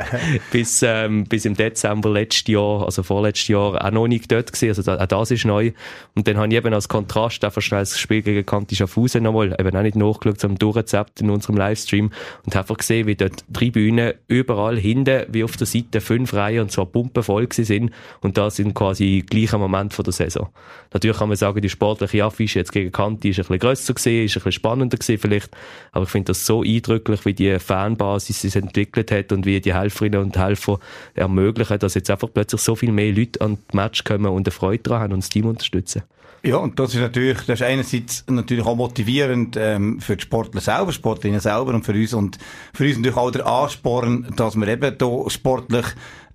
bis, 0.51 0.81
ähm, 0.83 1.25
bis 1.25 1.45
im 1.45 1.55
Dezember 1.55 2.09
letztes 2.09 2.47
Jahr, 2.47 2.85
also 2.85 3.03
vorletztes 3.03 3.47
Jahr, 3.49 3.83
auch 3.85 3.91
noch 3.91 4.07
nicht 4.07 4.31
dort 4.31 4.51
gewesen. 4.51 4.69
Also 4.69 4.81
da, 4.81 4.97
auch 4.97 5.05
das 5.05 5.31
ist 5.31 5.45
neu. 5.45 5.71
Und 6.15 6.27
dann 6.27 6.37
habe 6.37 6.47
ich 6.47 6.55
eben 6.55 6.73
als 6.73 6.87
Kontrast 6.87 7.43
einfach 7.43 7.61
schnell 7.61 7.81
das 7.81 7.99
Spiel 7.99 8.21
gegen 8.21 8.45
Kanti 8.45 8.75
Schaffhausen 8.75 9.23
noch 9.23 9.34
nochmal 9.35 9.55
eben 9.59 9.77
auch 9.77 9.81
nicht 9.81 9.95
nachgeschaut, 9.95 10.39
sondern 10.39 10.57
durchgezappt 10.59 11.21
in 11.21 11.29
unserem 11.29 11.57
Livestream 11.57 12.11
und 12.45 12.55
einfach 12.55 12.77
gesehen, 12.77 13.07
wie 13.07 13.15
dort 13.15 13.43
drei 13.49 13.69
Bühnen 13.69 14.13
überall 14.27 14.77
hinten, 14.77 15.25
wie 15.29 15.43
auf 15.43 15.57
der 15.57 15.67
Seite 15.67 16.01
fünf 16.01 16.33
Reihen 16.33 16.61
und 16.61 16.71
zwar 16.71 16.85
pumpenvoll 16.85 17.47
sind 17.51 17.91
und 18.21 18.37
das 18.37 18.59
in 18.59 18.73
quasi 18.73 19.23
gleichen 19.27 19.59
Moment 19.59 19.93
von 19.93 20.03
der 20.03 20.13
Saison. 20.13 20.49
Natürlich 20.93 21.17
kann 21.17 21.27
man 21.27 21.37
sagen, 21.37 21.61
die 21.61 21.69
sportliche 21.69 22.23
Affische 22.23 22.59
jetzt 22.59 22.71
gegen 22.71 22.91
Kanti 22.91 23.29
ist 23.29 23.37
ein 23.37 23.41
bisschen 23.41 23.59
grösser 23.59 23.93
gewesen, 23.93 24.25
ist 24.25 24.31
ein 24.31 24.33
bisschen 24.35 24.51
spannender 24.53 24.97
gewesen 24.97 25.19
vielleicht, 25.19 25.49
aber 25.91 26.03
ich 26.05 26.09
finde 26.09 26.27
das 26.27 26.45
so 26.45 26.63
eindrücklich, 26.63 27.25
wie 27.25 27.33
die 27.33 27.59
Fanbasis 27.59 28.41
sich 28.41 28.55
entwickelt 28.55 29.11
hat 29.11 29.31
und 29.31 29.45
wie 29.45 29.59
die 29.59 29.73
Helferinnen 29.73 30.21
und 30.21 30.37
Helfer 30.37 30.79
ermöglichen, 31.13 31.79
dass 31.79 31.95
jetzt 31.95 32.09
einfach 32.09 32.29
plötzlich 32.33 32.61
so 32.61 32.75
viel 32.75 32.91
mehr 32.91 33.11
Leute 33.11 33.41
an 33.41 33.57
das 33.67 33.75
Match 33.75 34.03
kommen 34.03 34.27
und 34.27 34.47
eine 34.47 34.51
Freude 34.51 34.83
daran 34.83 35.01
haben 35.01 35.13
und 35.13 35.23
das 35.23 35.29
Team 35.29 35.45
unterstützen. 35.45 36.03
Ja, 36.45 36.57
und 36.57 36.79
das 36.79 36.93
ist 36.93 36.99
natürlich, 37.01 37.39
das 37.47 37.59
ist 37.59 37.63
einerseits 37.63 38.23
natürlich 38.27 38.67
auch 38.67 38.75
motivierend 38.75 39.57
ähm, 39.59 39.99
für 39.99 40.15
die 40.15 40.21
Sportler 40.21 40.61
selber, 40.61 40.91
Sportlerinnen 40.91 41.39
selber 41.39 41.73
und 41.73 41.83
für 41.83 41.93
uns. 41.93 42.13
Und 42.13 42.37
für 42.71 42.85
uns 42.85 42.97
natürlich 42.97 43.17
auch 43.17 43.31
der 43.31 43.47
Ansporn, 43.47 44.31
dass 44.35 44.55
wir 44.55 44.67
eben 44.67 44.95
hier 44.99 45.29
sportlich 45.29 45.85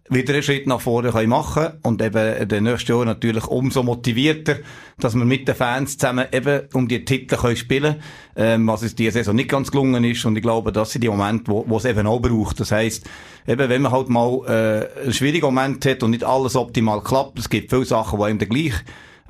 wieder 0.08 0.34
einen 0.34 0.42
Schritt 0.42 0.66
nach 0.66 0.80
vorne 0.80 1.12
können 1.12 1.28
machen 1.28 1.74
und 1.84 2.02
eben 2.02 2.48
den 2.48 2.64
nächsten 2.64 2.90
Jahr 2.90 3.04
natürlich 3.04 3.46
umso 3.46 3.84
motivierter, 3.84 4.56
dass 4.98 5.14
wir 5.14 5.24
mit 5.24 5.46
den 5.46 5.54
Fans 5.54 5.96
zusammen 5.96 6.26
eben 6.32 6.62
um 6.72 6.88
die 6.88 7.04
Titel 7.04 7.36
können 7.36 7.56
spielen 7.56 7.94
ähm, 8.34 8.66
was 8.66 8.82
es 8.82 8.96
diese 8.96 9.12
Saison 9.12 9.36
nicht 9.36 9.48
ganz 9.48 9.70
gelungen 9.70 10.02
ist. 10.02 10.24
Und 10.24 10.34
ich 10.34 10.42
glaube, 10.42 10.72
das 10.72 10.90
sind 10.90 11.04
die 11.04 11.08
Momente, 11.08 11.52
wo, 11.52 11.64
wo 11.68 11.76
es 11.76 11.84
eben 11.84 12.08
auch 12.08 12.18
braucht. 12.18 12.58
Das 12.58 12.72
heisst, 12.72 13.08
eben 13.46 13.68
wenn 13.68 13.82
man 13.82 13.92
halt 13.92 14.08
mal 14.08 14.40
äh, 14.48 15.02
einen 15.02 15.12
schwierigen 15.12 15.46
Moment 15.46 15.86
hat 15.86 16.02
und 16.02 16.10
nicht 16.10 16.24
alles 16.24 16.56
optimal 16.56 17.00
klappt, 17.00 17.38
es 17.38 17.48
gibt 17.48 17.70
viele 17.70 17.84
Sachen, 17.84 18.18
die 18.18 18.24
einem 18.24 18.38
dann 18.40 18.48
gleich 18.48 18.74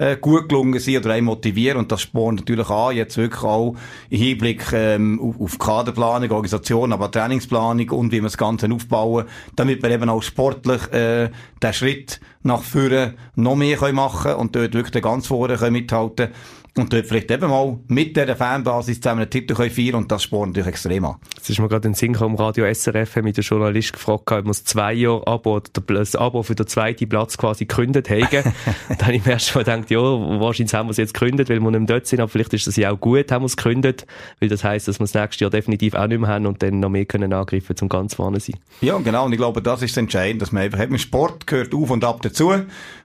äh, 0.00 0.17
gut 0.17 0.49
gelungen 0.49 0.81
sind 0.81 1.05
oder 1.05 1.14
einen 1.14 1.26
motivieren. 1.26 1.79
Und 1.79 1.93
das 1.93 2.00
spornt 2.00 2.41
natürlich 2.41 2.70
an, 2.70 2.97
jetzt 2.97 3.19
wirklich 3.19 3.43
auch 3.43 3.76
im 4.08 4.19
Hinblick 4.19 4.73
ähm, 4.73 5.20
auf, 5.38 5.58
Kaderplanung, 5.58 6.31
Organisation, 6.31 6.93
aber 6.93 7.11
Trainingsplanung 7.11 7.91
und 7.91 8.11
wie 8.11 8.17
wir 8.17 8.23
das 8.23 8.38
Ganze 8.38 8.73
aufbauen, 8.73 9.26
damit 9.56 9.82
wir 9.82 9.91
eben 9.91 10.08
auch 10.08 10.23
sportlich 10.23 10.91
äh, 10.93 11.29
den 11.62 11.73
Schritt 11.75 12.20
nach 12.43 12.62
vorne 12.62 13.14
noch 13.35 13.56
mehr 13.56 13.76
können 13.76 13.97
machen 13.97 14.35
und 14.35 14.56
dort 14.56 14.73
wirklich 14.73 15.02
ganz 15.02 15.26
vorne 15.26 15.56
können 15.56 15.75
mithalten 15.75 16.31
und 16.76 16.93
dort 16.93 17.06
vielleicht 17.06 17.31
eben 17.31 17.49
mal 17.50 17.78
mit 17.88 18.17
dieser 18.17 18.37
Fanbasis 18.37 19.00
zusammen 19.00 19.22
einen 19.22 19.31
Titel 19.31 19.55
können 19.55 19.70
feiern 19.70 19.94
und 19.96 20.12
das 20.12 20.22
spornt 20.22 20.50
natürlich 20.50 20.69
extrem 20.69 21.05
an. 21.05 21.17
Jetzt 21.36 21.50
ist 21.50 21.58
mir 21.58 21.69
gerade 21.69 21.89
in 21.89 21.93
den 21.93 21.98
Sinn 21.98 22.12
gekommen, 22.12 22.36
Radio 22.36 22.72
SRF 22.72 23.17
mit 23.17 23.36
der 23.36 23.44
Journalist 23.44 23.93
gefragt, 23.93 24.31
ob 24.31 24.44
man 24.44 24.48
das 24.48 24.65
zwei 24.65 24.93
Jahre 24.93 25.27
Abo, 25.27 25.56
oder 25.56 25.70
das 25.86 26.15
Abo 26.15 26.43
für 26.43 26.55
den 26.55 26.67
zweiten 26.67 27.08
Platz 27.08 27.36
quasi 27.36 27.65
gekündigt 27.67 28.08
haben. 28.10 28.55
da 28.98 29.06
habe 29.06 29.17
ich 29.17 29.24
mir 29.24 29.32
erst 29.32 29.55
mal 29.55 29.65
gedacht, 29.65 29.91
ja, 29.91 30.00
wahrscheinlich 30.00 30.72
haben 30.74 30.86
wir 30.86 30.93
es 30.93 30.96
jetzt 30.96 31.15
gekündigt, 31.15 31.50
weil 31.50 31.60
wir 31.60 31.70
nicht 31.70 31.81
mehr 31.81 31.86
dort 31.86 32.06
sind, 32.06 32.20
aber 32.20 32.29
vielleicht 32.29 32.55
ist 32.55 32.67
das 32.67 32.77
ja 32.77 32.91
auch 32.91 33.00
gut, 33.00 33.32
haben 33.32 33.43
wir 33.43 33.46
es 33.46 33.56
gekündigt, 33.56 34.06
weil 34.39 34.48
das 34.48 34.62
heisst, 34.62 34.86
dass 34.86 35.00
wir 35.00 35.05
das 35.05 35.15
nächste 35.15 35.44
Jahr 35.44 35.50
definitiv 35.50 35.94
auch 35.94 36.06
nicht 36.06 36.20
mehr 36.20 36.31
haben 36.31 36.46
und 36.46 36.62
dann 36.62 36.81
noch 36.81 36.89
mehr 36.89 37.05
können 37.05 37.32
angreifen 37.32 37.77
zum 37.77 37.89
ganz 37.89 38.15
vorne 38.15 38.39
sein. 38.39 38.56
Ja, 38.81 38.96
genau, 38.98 39.27
und 39.27 39.32
ich 39.32 39.39
glaube, 39.39 39.60
das 39.60 39.82
ist 39.82 39.96
entscheidend, 39.96 40.43
dass 40.43 40.53
man 40.53 40.62
einfach, 40.62 40.81
eben 40.81 40.98
Sport 40.98 41.46
gehört 41.46 41.74
auf 41.74 41.91
und 41.91 42.05
ab 42.05 42.20
dazu, 42.22 42.53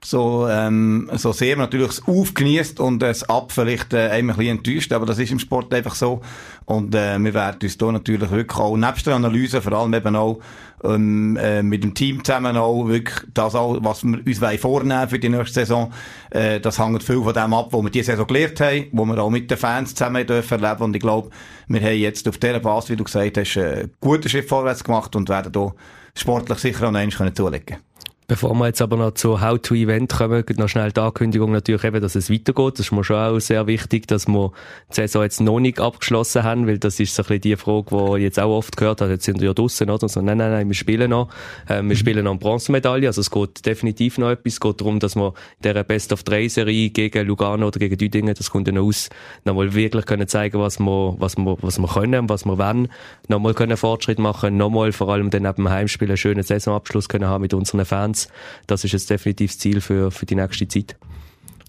so, 0.04 0.46
ähm, 0.48 1.10
so 1.14 1.32
sehr 1.32 1.56
man 1.56 1.66
natürlich 1.66 1.90
es 1.90 2.06
aufgenießt 2.06 2.80
und 2.80 3.02
es 3.02 3.24
ab 3.24 3.52
vielleicht 3.56 3.92
äh, 3.92 4.10
ein 4.10 4.28
bisschen 4.28 4.58
enttäuscht, 4.58 4.92
aber 4.92 5.06
das 5.06 5.18
ist 5.18 5.32
im 5.32 5.40
Sport 5.40 5.74
einfach 5.74 5.96
so. 5.96 6.20
Und 6.64 6.94
äh, 6.94 7.18
wir 7.18 7.34
werden 7.34 7.58
uns 7.62 7.76
da 7.76 7.90
natürlich 7.90 8.30
wirklich 8.30 8.58
auch, 8.58 8.76
nebst 8.76 9.06
der 9.06 9.14
Analyse, 9.14 9.60
vor 9.60 9.72
allem 9.72 9.92
eben 9.94 10.14
auch 10.14 10.38
ähm, 10.84 11.36
äh, 11.36 11.62
mit 11.62 11.82
dem 11.82 11.94
Team 11.94 12.22
zusammen 12.22 12.56
auch 12.56 12.86
wirklich 12.86 13.18
das 13.34 13.54
auch, 13.54 13.78
was 13.80 14.04
wir 14.04 14.24
uns 14.24 14.40
wollen 14.40 14.58
vornehmen 14.58 15.08
für 15.08 15.18
die 15.18 15.28
nächste 15.28 15.60
Saison, 15.60 15.92
äh, 16.30 16.60
das 16.60 16.78
hängt 16.78 17.02
viel 17.02 17.22
von 17.22 17.34
dem 17.34 17.54
ab, 17.54 17.68
was 17.72 17.82
wir 17.82 17.90
diese 17.90 18.12
Saison 18.12 18.26
gelernt 18.26 18.60
haben, 18.60 18.86
wo 18.92 19.04
wir 19.04 19.18
auch 19.18 19.30
mit 19.30 19.50
den 19.50 19.58
Fans 19.58 19.94
zusammen 19.94 20.26
dürfen 20.26 20.62
erleben 20.62 20.84
und 20.84 20.96
ich 20.96 21.02
glaube, 21.02 21.30
wir 21.68 21.80
haben 21.80 21.96
jetzt 21.96 22.28
auf 22.28 22.38
dieser 22.38 22.60
Basis, 22.60 22.90
wie 22.90 22.96
du 22.96 23.04
gesagt 23.04 23.38
hast, 23.38 23.56
einen 23.56 23.74
äh, 23.74 23.88
guten 24.00 24.28
Schritt 24.28 24.48
vorwärts 24.48 24.84
gemacht 24.84 25.16
und 25.16 25.28
werden 25.28 25.52
da 25.52 25.72
sportlich 26.14 26.58
sicher 26.58 26.88
auch 26.88 26.92
noch 26.92 27.00
eins 27.00 27.16
zulegen 27.16 27.66
können. 27.66 27.85
Bevor 28.28 28.54
wir 28.54 28.66
jetzt 28.66 28.82
aber 28.82 28.96
noch 28.96 29.12
zu 29.12 29.40
How 29.40 29.56
to 29.62 29.76
Event 29.76 30.12
kommen, 30.12 30.42
noch 30.56 30.68
schnell 30.68 30.90
die 30.90 31.00
Ankündigung 31.00 31.52
natürlich 31.52 31.84
eben, 31.84 32.00
dass 32.00 32.16
es 32.16 32.28
weitergeht. 32.28 32.74
Das 32.74 32.86
ist 32.86 32.92
mir 32.92 33.04
schon 33.04 33.16
auch 33.16 33.38
sehr 33.38 33.68
wichtig, 33.68 34.08
dass 34.08 34.26
wir 34.26 34.50
die 34.90 34.94
Saison 34.94 35.22
jetzt 35.22 35.40
noch 35.40 35.60
nicht 35.60 35.78
abgeschlossen 35.78 36.42
haben, 36.42 36.66
weil 36.66 36.78
das 36.78 36.98
ist 36.98 37.14
so 37.14 37.22
ein 37.22 37.26
bisschen 37.26 37.40
die 37.42 37.56
Frage, 37.56 37.86
die 37.88 38.16
ich 38.16 38.22
jetzt 38.24 38.40
auch 38.40 38.50
oft 38.50 38.76
gehört 38.76 39.00
habe. 39.00 39.12
Jetzt 39.12 39.26
sind 39.26 39.40
wir 39.40 39.48
ja 39.48 39.54
draussen, 39.54 39.90
oder? 39.90 40.08
So, 40.08 40.22
nein, 40.22 40.38
nein, 40.38 40.50
nein, 40.50 40.66
wir 40.66 40.74
spielen 40.74 41.10
noch. 41.10 41.28
Ähm, 41.68 41.88
wir 41.88 41.94
mhm. 41.94 41.98
spielen 42.00 42.24
noch 42.24 42.32
eine 42.32 42.40
Bronzemedaille. 42.40 43.06
Also 43.06 43.20
es 43.20 43.30
geht 43.30 43.64
definitiv 43.64 44.18
noch 44.18 44.30
etwas. 44.30 44.54
Es 44.54 44.60
geht 44.60 44.80
darum, 44.80 44.98
dass 44.98 45.14
wir 45.14 45.28
in 45.28 45.32
dieser 45.62 45.84
Best 45.84 46.12
of 46.12 46.24
3 46.24 46.48
Serie 46.48 46.90
gegen 46.90 47.28
Lugano 47.28 47.68
oder 47.68 47.78
gegen 47.78 47.96
Düdingen, 47.96 48.34
das 48.34 48.50
kommt 48.50 48.66
dann 48.66 48.78
aus, 48.78 49.08
nochmal 49.44 49.72
wirklich 49.72 50.04
können 50.04 50.26
zeigen, 50.26 50.58
was 50.58 50.80
wir, 50.80 51.14
was 51.18 51.36
wir, 51.36 51.58
was 51.60 51.78
wir 51.78 51.86
können, 51.86 52.28
was 52.28 52.44
wir 52.44 52.58
wollen. 52.58 52.88
Nochmal 53.28 53.54
können 53.54 53.76
Fortschritt 53.76 54.18
machen, 54.18 54.56
nochmal 54.56 54.90
vor 54.90 55.10
allem 55.10 55.30
dann 55.30 55.44
neben 55.44 55.54
dem 55.54 55.70
Heimspiel 55.70 56.08
einen 56.08 56.16
schönen 56.16 56.42
Saisonabschluss 56.42 57.08
können 57.08 57.26
haben 57.26 57.42
mit 57.42 57.54
unseren 57.54 57.84
Fans 57.84 58.15
Konstanz. 58.16 58.28
Das 58.66 58.84
ist 58.84 58.92
jetzt 58.92 59.10
definitiv 59.10 59.52
das 59.52 59.58
Ziel 59.58 59.80
für, 59.80 60.10
für 60.10 60.26
die 60.26 60.34
nächste 60.34 60.66
Zeit. 60.66 60.96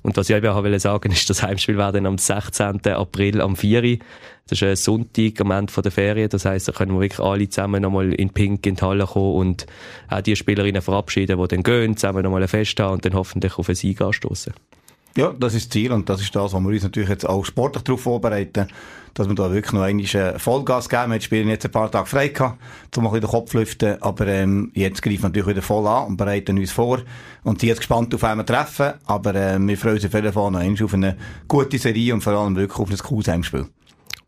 Und 0.04 0.16
was 0.16 0.30
ich 0.30 0.36
eben 0.36 0.48
auch 0.48 0.64
will 0.64 0.80
sagen, 0.80 1.12
ist, 1.12 1.30
das 1.30 1.44
Heimspiel 1.44 1.78
wäre 1.78 1.92
dann 1.92 2.06
am 2.06 2.18
16. 2.18 2.86
April 2.88 3.42
am 3.42 3.56
4. 3.56 4.00
Das 4.48 4.62
ist 4.62 4.64
ein 4.64 4.76
Sonntag 4.78 5.42
am 5.42 5.52
Ende 5.52 5.82
der 5.82 5.92
Ferien. 5.92 6.30
Das 6.30 6.46
heisst, 6.46 6.70
da 6.70 6.72
können 6.72 6.94
wir 6.94 7.02
wirklich 7.02 7.20
alle 7.20 7.50
zusammen 7.50 7.82
nochmal 7.82 8.14
in 8.14 8.30
Pink 8.30 8.66
in 8.66 8.76
die 8.76 8.82
Halle 8.82 9.06
kommen 9.06 9.36
und 9.36 9.66
auch 10.08 10.22
die 10.22 10.36
Spielerinnen 10.36 10.82
verabschieden, 10.82 11.38
die 11.38 11.48
dann 11.48 11.64
gehen, 11.64 11.98
zusammen 11.98 12.24
nochmal 12.24 12.44
ein 12.44 12.48
Fest 12.48 12.80
haben 12.80 12.94
und 12.94 13.06
dann 13.06 13.16
hoffentlich 13.16 13.58
auf 13.58 13.68
einen 13.68 13.76
Sieg 13.76 14.00
anstoßen. 14.00 14.54
Ja, 15.18 15.34
das 15.36 15.56
ist 15.56 15.66
das 15.66 15.70
Ziel 15.72 15.92
und 15.94 16.08
das 16.10 16.22
ist 16.22 16.36
das, 16.36 16.54
wo 16.54 16.60
wir 16.60 16.70
uns 16.70 16.84
natürlich 16.84 17.10
jetzt 17.10 17.28
auch 17.28 17.44
sportlich 17.44 17.84
darauf 17.84 18.02
vorbereiten, 18.02 18.68
dass 19.16 19.28
wir 19.28 19.34
da 19.34 19.52
wirklich 19.52 19.74
noch 19.74 19.82
einmal 19.82 20.06
äh, 20.06 20.38
Vollgas 20.38 20.90
geben. 20.90 21.12
Wir 21.12 21.20
spielen 21.20 21.48
jetzt 21.48 21.66
ein 21.66 21.72
paar 21.72 21.90
Tage 21.90 22.06
frei 22.06 22.28
gehabt, 22.28 22.60
um 22.96 23.08
ein 23.08 23.12
bisschen 23.12 23.22
den 23.22 23.30
Kopf 23.32 23.50
zu 23.50 23.58
lüften, 23.58 24.00
aber 24.00 24.28
ähm, 24.28 24.72
jetzt 24.76 25.02
greifen 25.02 25.24
wir 25.24 25.30
natürlich 25.30 25.48
wieder 25.48 25.64
voll 25.64 25.88
an 25.88 26.06
und 26.06 26.18
bereiten 26.18 26.60
uns 26.60 26.72
vor 26.72 27.00
und 27.44 27.60
sind 27.60 27.70
jetzt 27.70 27.80
gespannt 27.80 28.14
auf 28.14 28.24
einmal 28.24 28.46
Treffen, 28.46 28.94
aber 29.08 29.34
äh, 29.34 29.58
wir 29.60 29.78
freuen 29.80 29.96
uns 29.96 30.06
auf 30.06 30.14
jeden 30.14 30.32
Fall 30.32 30.52
noch 30.52 30.82
auf 30.84 30.94
eine 30.94 31.18
gute 31.48 31.80
Serie 31.80 32.14
und 32.14 32.22
vor 32.22 32.34
allem 32.34 32.56
wirklich 32.56 32.78
auf 32.78 32.92
ein 32.92 32.98
cooles 33.00 33.28
Heimspiel. 33.28 33.66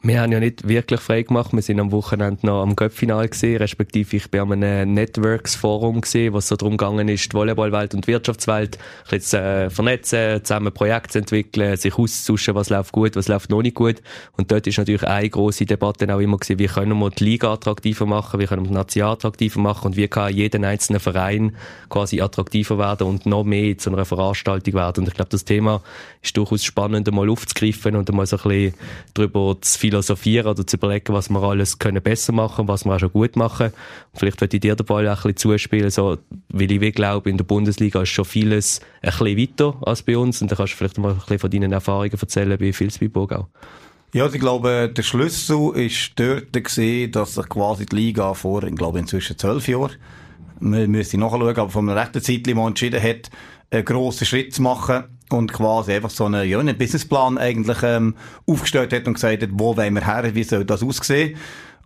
Wir 0.02 0.22
haben 0.22 0.32
ja 0.32 0.40
nicht 0.40 0.66
wirklich 0.66 1.02
frei 1.02 1.24
gemacht. 1.24 1.52
Wir 1.52 1.62
sind 1.62 1.78
am 1.78 1.92
Wochenende 1.92 2.48
noch 2.48 2.62
am 2.62 2.78
Göppfinal 2.78 3.28
gesehen, 3.28 3.58
respektive 3.58 4.16
ich 4.16 4.32
bin 4.32 4.40
an 4.40 4.64
einem 4.64 4.94
Networks-Forum 4.94 6.00
gesehen, 6.00 6.34
was 6.34 6.48
so 6.48 6.56
darum 6.56 6.78
gegangen 6.78 7.10
ist, 7.10 7.34
die 7.34 7.36
Volleyballwelt 7.36 7.94
und 7.94 8.08
die 8.08 8.14
Wirtschaftswelt 8.14 8.78
jetzt 9.12 9.34
äh, 9.34 9.70
vernetzen, 9.70 10.42
zusammen 10.46 10.74
Projekte 10.74 11.10
zu 11.10 11.18
entwickeln, 11.20 11.76
sich 11.76 11.98
auszutauschen, 11.98 12.56
was 12.56 12.70
läuft 12.70 12.94
gut, 12.94 13.18
was 13.18 13.28
läuft 13.28 13.50
noch 13.50 13.62
nicht 13.62 13.76
gut. 13.76 13.98
Und 14.38 14.50
dort 14.54 14.68
ist 14.68 14.78
natürlich 14.78 15.04
eine 15.04 15.30
große 15.30 15.66
Debatte 15.66 16.16
auch 16.16 16.20
immer 16.20 16.38
gewesen, 16.38 16.60
wie 16.60 16.68
können 16.68 16.98
wir 16.98 17.10
die 17.10 17.26
Liga 17.26 17.52
attraktiver 17.52 18.06
machen, 18.06 18.40
wie 18.40 18.46
können 18.46 18.64
wir 18.64 18.70
die 18.70 18.76
Nazi 18.76 19.02
attraktiver 19.02 19.60
machen 19.60 19.88
und 19.88 19.98
wie 19.98 20.08
kann 20.08 20.34
jeder 20.34 20.66
einzelne 20.66 21.02
Verein 21.02 21.58
quasi 21.90 22.22
attraktiver 22.22 22.78
werden 22.78 23.06
und 23.06 23.26
noch 23.26 23.44
mehr 23.44 23.78
zu 23.78 23.92
einer 23.92 24.06
Veranstaltung 24.06 24.76
werden. 24.76 25.02
Und 25.02 25.10
ich 25.10 25.16
glaube, 25.16 25.32
das 25.32 25.44
Thema 25.44 25.82
ist 26.22 26.38
durchaus 26.38 26.64
spannend, 26.64 27.10
einmal 27.10 27.30
aufzugreifen 27.30 27.98
und 27.98 28.10
einmal 28.10 28.28
so 28.28 28.38
ein 28.38 28.44
bisschen 28.44 28.74
darüber 29.14 29.58
zu 29.60 29.89
philosophieren 29.90 30.48
oder 30.48 30.66
zu 30.66 30.78
überlegen, 30.78 31.14
was 31.14 31.30
wir 31.30 31.42
alles 31.42 31.80
können 31.80 32.02
besser 32.02 32.32
machen, 32.32 32.68
was 32.68 32.86
wir 32.86 32.96
auch 32.96 33.00
schon 33.00 33.12
gut 33.12 33.36
machen. 33.36 33.68
Und 33.68 34.20
vielleicht 34.20 34.40
würde 34.40 34.58
ich 34.58 34.62
dir 34.62 34.76
den 34.76 34.86
Ball 34.86 35.08
auch 35.08 35.26
ein 35.26 35.34
bisschen 35.34 35.38
zuspielen, 35.38 35.90
so, 35.90 36.18
weil 36.50 36.72
ich 36.72 36.94
glaube, 36.94 37.30
in 37.30 37.38
der 37.38 37.44
Bundesliga 37.44 38.02
ist 38.04 38.10
schon 38.10 38.26
vieles 38.26 38.82
ein 39.02 39.12
bisschen 39.12 39.38
weiter 39.38 39.78
als 39.82 40.04
bei 40.04 40.18
uns 40.18 40.42
und 40.42 40.52
da 40.52 40.56
kannst 40.56 40.74
du 40.74 40.78
vielleicht 40.78 40.98
mal 41.00 41.12
ein 41.12 41.18
bisschen 41.18 41.40
von 41.40 41.50
deinen 41.50 41.72
Erfahrungen 41.72 42.12
erzählen, 42.12 42.60
wie 42.60 42.74
viel 42.74 42.88
es 42.88 43.00
bei 43.00 43.08
Burgau. 43.08 43.48
Ja, 44.14 44.24
also 44.24 44.36
ich 44.36 44.42
glaube, 44.42 44.92
der 44.96 45.04
Schlüssel 45.04 45.72
ist 45.76 46.14
dort 46.16 46.52
gesehen, 46.52 47.12
dass 47.12 47.36
sich 47.36 47.48
quasi 47.48 47.86
die 47.86 47.96
Liga 47.96 48.34
vor, 48.34 48.64
ich 48.64 48.76
glaube, 48.76 49.00
inzwischen 49.00 49.38
zwölf 49.38 49.68
Jahren, 49.68 49.92
man 50.60 50.90
müsste 50.90 51.18
nachschauen, 51.18 51.56
aber 51.56 51.70
von 51.70 51.90
einer 51.90 52.00
rechten 52.00 52.22
Zeit 52.22 52.48
mal 52.54 52.68
entschieden 52.68 53.02
hat, 53.02 53.30
einen 53.72 53.86
grossen 53.86 54.26
Schritt 54.26 54.54
zu 54.54 54.62
machen 54.62 55.04
und 55.30 55.54
quasi 55.54 55.94
einfach 55.94 56.10
so 56.10 56.26
einen, 56.26 56.48
ja, 56.48 56.60
einen 56.60 56.78
Businessplan 56.78 57.38
eigentlich 57.38 57.78
ähm, 57.84 58.16
aufgestellt 58.48 58.94
hat 58.94 59.08
und 59.08 59.14
gesagt 59.14 59.44
hat, 59.44 59.50
wo 59.54 59.78
wollen 59.78 59.94
wir 59.94 60.06
her, 60.06 60.34
wie 60.34 60.44
soll 60.44 60.66
das 60.66 60.84
aussehen? 60.84 61.38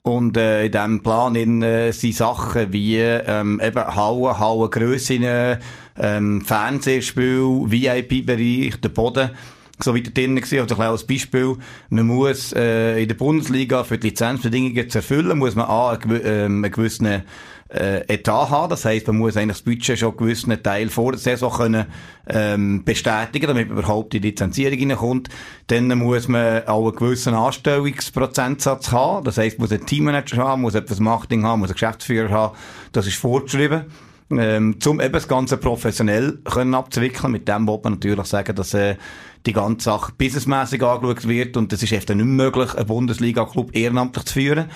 Und 0.01 0.35
äh, 0.35 0.65
in 0.65 0.71
diesem 0.71 1.01
Plan 1.01 1.35
in, 1.35 1.61
äh, 1.61 1.93
sind 1.93 2.15
Sachen 2.15 2.73
wie 2.73 2.97
ähm, 2.97 3.61
eben 3.63 3.95
Hauen, 3.95 4.37
Hauengrössen, 4.37 5.57
ähm, 5.97 6.41
Fernsehspiel, 6.41 7.65
VIP-Bereich, 7.67 8.81
der 8.81 8.89
Boden 8.89 9.29
so 9.79 9.95
weiter 9.95 10.11
drin 10.11 10.35
gewesen. 10.35 10.59
Also 10.59 10.75
als 10.75 11.05
Beispiel, 11.05 11.55
man 11.89 12.07
muss 12.07 12.53
äh, 12.53 13.01
in 13.01 13.07
der 13.07 13.15
Bundesliga 13.15 13.83
für 13.83 13.97
die 13.97 14.09
Lizenzbedingungen 14.09 14.89
zu 14.89 14.99
erfüllen, 14.99 15.37
muss 15.37 15.55
man 15.55 15.65
A, 15.67 15.91
einen, 15.91 16.21
äh, 16.21 16.45
einen 16.45 16.71
gewissen 16.71 17.23
äh, 17.73 18.01
Etat 18.07 18.49
haben. 18.49 18.69
Das 18.69 18.85
heisst, 18.85 19.07
man 19.07 19.17
muss 19.17 19.35
eigentlich 19.35 19.57
das 19.57 19.61
Budget 19.63 19.97
schon 19.97 20.15
gewissen 20.15 20.61
Teil 20.61 20.89
vor 20.89 21.11
der 21.11 21.19
Saison 21.19 21.51
können, 21.51 21.85
ähm, 22.27 22.83
bestätigen, 22.83 23.47
damit 23.47 23.69
man 23.69 23.79
überhaupt 23.79 24.13
in 24.13 24.21
die 24.21 24.29
Lizenzierung 24.29 24.79
reinkommt. 24.79 25.29
Dann 25.67 25.87
muss 25.97 26.27
man 26.27 26.67
auch 26.67 26.87
einen 26.87 26.95
gewissen 26.95 27.33
Anstellungsprozentsatz 27.33 28.91
haben. 28.91 29.25
Das 29.25 29.37
heisst, 29.37 29.57
man 29.57 29.65
muss 29.65 29.71
einen 29.71 29.85
Teammanager 29.85 30.37
haben, 30.37 30.61
muss 30.61 30.75
etwas 30.75 30.99
Marketing 30.99 31.43
haben, 31.43 31.59
muss 31.59 31.69
einen 31.69 31.75
Geschäftsführer 31.75 32.29
haben. 32.29 32.57
Das 32.91 33.07
ist 33.07 33.17
vorgeschrieben. 33.17 33.85
Ähm, 34.31 34.79
zum 34.79 34.99
eben 34.99 35.13
das 35.13 35.27
Ganze 35.27 35.57
professionell 35.57 36.39
können 36.43 36.73
abzuwickeln. 36.73 37.31
Mit 37.31 37.47
dem 37.47 37.67
wollte 37.67 37.83
man 37.85 37.93
natürlich 37.93 38.25
sagen, 38.25 38.55
dass 38.55 38.73
äh, 38.73 38.95
die 39.45 39.53
ganze 39.53 39.85
Sache 39.85 40.13
businessmäßig 40.17 40.81
angeschaut 40.81 41.27
wird 41.27 41.57
und 41.57 41.73
es 41.73 41.83
ist 41.83 41.91
echt 41.91 42.09
nicht 42.09 42.23
möglich, 42.23 42.73
einen 42.75 42.87
Bundesliga-Club 42.87 43.75
ehrenamtlich 43.75 44.25
zu 44.25 44.33
führen 44.33 44.69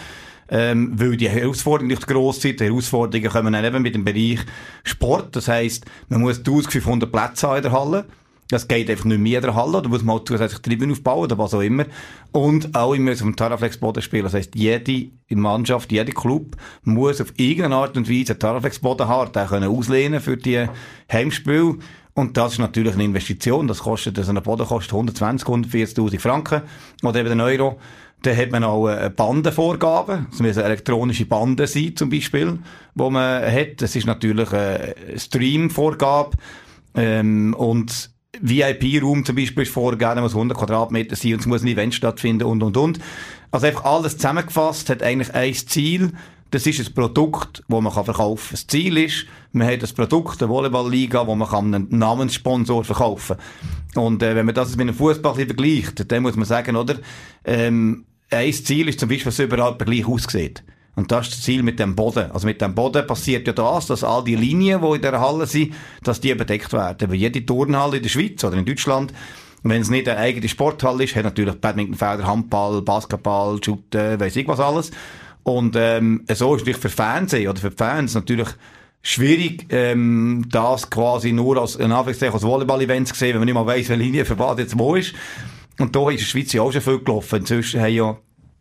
ähm, 0.49 0.93
weil 0.95 1.17
die 1.17 1.29
Herausforderungen 1.29 1.89
nicht 1.89 2.07
gross 2.07 2.41
sind. 2.41 2.59
Die 2.59 2.65
Herausforderungen 2.65 3.29
kommen 3.29 3.53
dann 3.53 3.65
eben 3.65 3.81
mit 3.81 3.95
dem 3.95 4.05
Bereich 4.05 4.39
Sport. 4.83 5.35
Das 5.35 5.47
heisst, 5.47 5.85
man 6.09 6.21
muss 6.21 6.39
1500 6.39 7.11
Plätze 7.11 7.47
haben 7.47 7.57
in 7.57 7.63
der 7.63 7.71
Halle. 7.71 8.05
Das 8.49 8.67
geht 8.67 8.89
einfach 8.89 9.05
nicht 9.05 9.19
mehr 9.19 9.39
in 9.39 9.43
der 9.43 9.55
Halle, 9.55 9.81
da 9.81 9.89
muss 9.89 10.03
man 10.03 10.17
halt 10.17 10.27
zusätzlich 10.27 10.61
Tribünen 10.61 10.93
aufbauen 10.93 11.23
oder 11.23 11.37
was 11.37 11.53
auch 11.53 11.61
immer. 11.61 11.85
Und 12.31 12.73
auch 12.75 12.93
immer 12.93 13.11
auf 13.11 13.17
dem 13.17 13.35
Taraflex-Boden 13.35 14.01
spielen. 14.01 14.23
Das 14.23 14.33
heisst, 14.33 14.55
jede 14.55 15.09
Mannschaft, 15.29 15.91
jeder 15.91 16.13
Club 16.13 16.55
muss 16.83 17.19
auf 17.19 17.33
irgendeine 17.35 17.75
Art 17.75 17.97
und 17.97 18.09
Weise 18.09 18.33
einen 18.33 18.39
Taraflex-Boden 18.39 19.07
haben, 19.07 19.33
den 19.33 19.47
können 19.47 19.69
auslehnen 19.69 20.21
für 20.21 20.37
die 20.37 20.65
Heimspiele. 21.11 21.75
Und 22.13 22.37
das 22.37 22.53
ist 22.53 22.59
natürlich 22.59 22.93
eine 22.93 23.03
Investition. 23.03 23.67
Das 23.67 23.79
kostet, 23.79 24.17
so 24.17 24.31
ein 24.31 24.41
Boden 24.41 24.65
kostet 24.65 24.93
120, 24.93 25.47
140.000 25.47 26.19
Franken. 26.19 26.61
Oder 27.03 27.19
eben 27.19 27.29
einen 27.29 27.41
Euro. 27.41 27.79
Dann 28.23 28.35
hat 28.35 28.51
man 28.51 28.63
auch 28.63 28.87
eine 28.87 29.09
Bandenvorgabe. 29.09 30.25
Es 30.31 30.39
müssen 30.39 30.63
elektronische 30.63 31.25
Banden 31.25 31.67
sein, 31.67 31.95
zum 31.95 32.09
Beispiel, 32.09 32.59
wo 32.95 33.09
man 33.09 33.43
hat. 33.43 33.81
Das 33.81 33.95
ist 33.95 34.07
natürlich 34.07 34.51
eine 34.51 34.95
Streamvorgabe. 35.15 36.37
Ähm, 36.95 37.53
und 37.53 38.11
VIP-Raum 38.41 39.25
zum 39.25 39.35
Beispiel 39.35 39.63
ist 39.63 39.71
vorgegeben, 39.71 40.21
muss 40.21 40.33
100 40.33 40.57
Quadratmeter 40.57 41.15
sein 41.15 41.33
und 41.33 41.39
es 41.41 41.45
muss 41.45 41.61
ein 41.63 41.67
Event 41.67 41.93
stattfinden 41.93 42.43
und, 42.43 42.63
und, 42.63 42.77
und. 42.77 42.99
Also 43.51 43.67
einfach 43.67 43.85
alles 43.85 44.17
zusammengefasst 44.17 44.89
hat 44.89 45.03
eigentlich 45.03 45.33
ein 45.33 45.53
Ziel. 45.53 46.11
Das 46.51 46.65
ist 46.65 46.79
ein 46.79 46.93
Produkt, 46.93 47.63
das 47.67 47.81
man 47.81 47.91
verkaufen 47.91 48.45
kann. 48.45 48.51
Das 48.51 48.67
Ziel 48.67 48.97
ist, 48.97 49.25
man 49.51 49.67
hat 49.67 49.83
ein 49.83 49.95
Produkt, 49.95 50.41
eine 50.41 50.49
Volleyball-Liga, 50.49 51.27
wo 51.27 51.35
man 51.35 51.75
einen 51.75 51.89
Namenssponsor 51.89 52.83
verkaufen 52.85 53.37
kann. 53.93 54.03
Und 54.03 54.23
äh, 54.23 54.35
wenn 54.35 54.45
man 54.45 54.55
das 54.55 54.71
mit 54.71 54.81
einem 54.81 54.95
Fußball 54.95 55.35
vergleicht, 55.35 56.09
dann 56.09 56.23
muss 56.23 56.35
man 56.35 56.45
sagen, 56.45 56.75
oder, 56.75 56.95
ähm, 57.43 58.05
ein 58.29 58.53
Ziel 58.53 58.89
ist 58.89 58.99
zum 58.99 59.09
Beispiel, 59.09 59.25
dass 59.25 59.39
es 59.39 59.45
überall 59.45 59.77
gleich 59.77 60.07
aussieht. 60.07 60.63
Und 60.95 61.11
das 61.11 61.27
ist 61.27 61.35
das 61.35 61.41
Ziel 61.43 61.61
mit 61.61 61.79
dem 61.79 61.95
Boden. 61.95 62.31
Also 62.31 62.47
mit 62.47 62.59
dem 62.59 62.73
Boden 62.73 63.05
passiert 63.05 63.45
ja 63.45 63.53
das, 63.53 63.85
dass 63.85 64.03
all 64.03 64.23
die 64.23 64.35
Linien, 64.35 64.81
die 64.81 64.95
in 64.95 65.01
der 65.01 65.19
Halle 65.21 65.45
sind, 65.45 65.75
dass 66.03 66.19
die 66.19 66.33
bedeckt 66.33 66.73
werden. 66.73 67.09
Weil 67.09 67.17
jede 67.17 67.45
Turnhalle 67.45 67.97
in 67.97 68.03
der 68.03 68.09
Schweiz 68.09 68.43
oder 68.43 68.57
in 68.57 68.65
Deutschland, 68.65 69.13
wenn 69.61 69.81
es 69.81 69.91
nicht 69.91 70.09
eine 70.09 70.19
eigene 70.19 70.49
Sporthalle 70.49 71.03
ist, 71.03 71.15
hat 71.15 71.23
natürlich 71.23 71.53
Badmintonfelder, 71.55 72.25
Handball, 72.25 72.81
Basketball, 72.81 73.59
Shooten, 73.63 74.19
weiss 74.19 74.35
ich 74.35 74.47
was 74.47 74.59
alles. 74.59 74.89
Und 75.43 75.75
ähm, 75.77 76.25
so 76.33 76.55
ist 76.55 76.61
natürlich 76.61 76.81
für 76.81 76.89
Fernsehen 76.89 77.47
oder 77.47 77.61
für 77.61 77.71
Fans 77.71 78.15
natürlich 78.15 78.49
schwierig, 79.03 79.67
ähm, 79.69 80.45
das 80.49 80.89
quasi 80.89 81.31
nur 81.31 81.57
als, 81.57 81.75
in 81.75 81.91
Anführungszeichen, 81.91 82.33
als 82.33 82.43
Volleyball-Event 82.43 83.07
zu 83.07 83.15
sehen, 83.15 83.33
wenn 83.33 83.39
man 83.39 83.45
nicht 83.45 83.55
mal 83.55 83.65
weiss, 83.67 83.87
welche 83.87 84.03
Linie 84.03 84.25
für 84.25 84.37
was 84.39 84.57
jetzt 84.57 84.77
wo 84.77 84.95
ist. 84.95 85.13
Und 85.79 85.95
da 85.95 86.09
ist 86.09 86.11
in 86.11 86.17
der 86.17 86.25
Schweiz 86.25 86.53
ja 86.53 86.61
auch 86.61 86.71
schon 86.71 86.81
viel 86.81 86.99
gelaufen. 86.99 87.39
Inzwischen 87.39 87.81
haben 87.81 87.93
ja 87.93 88.17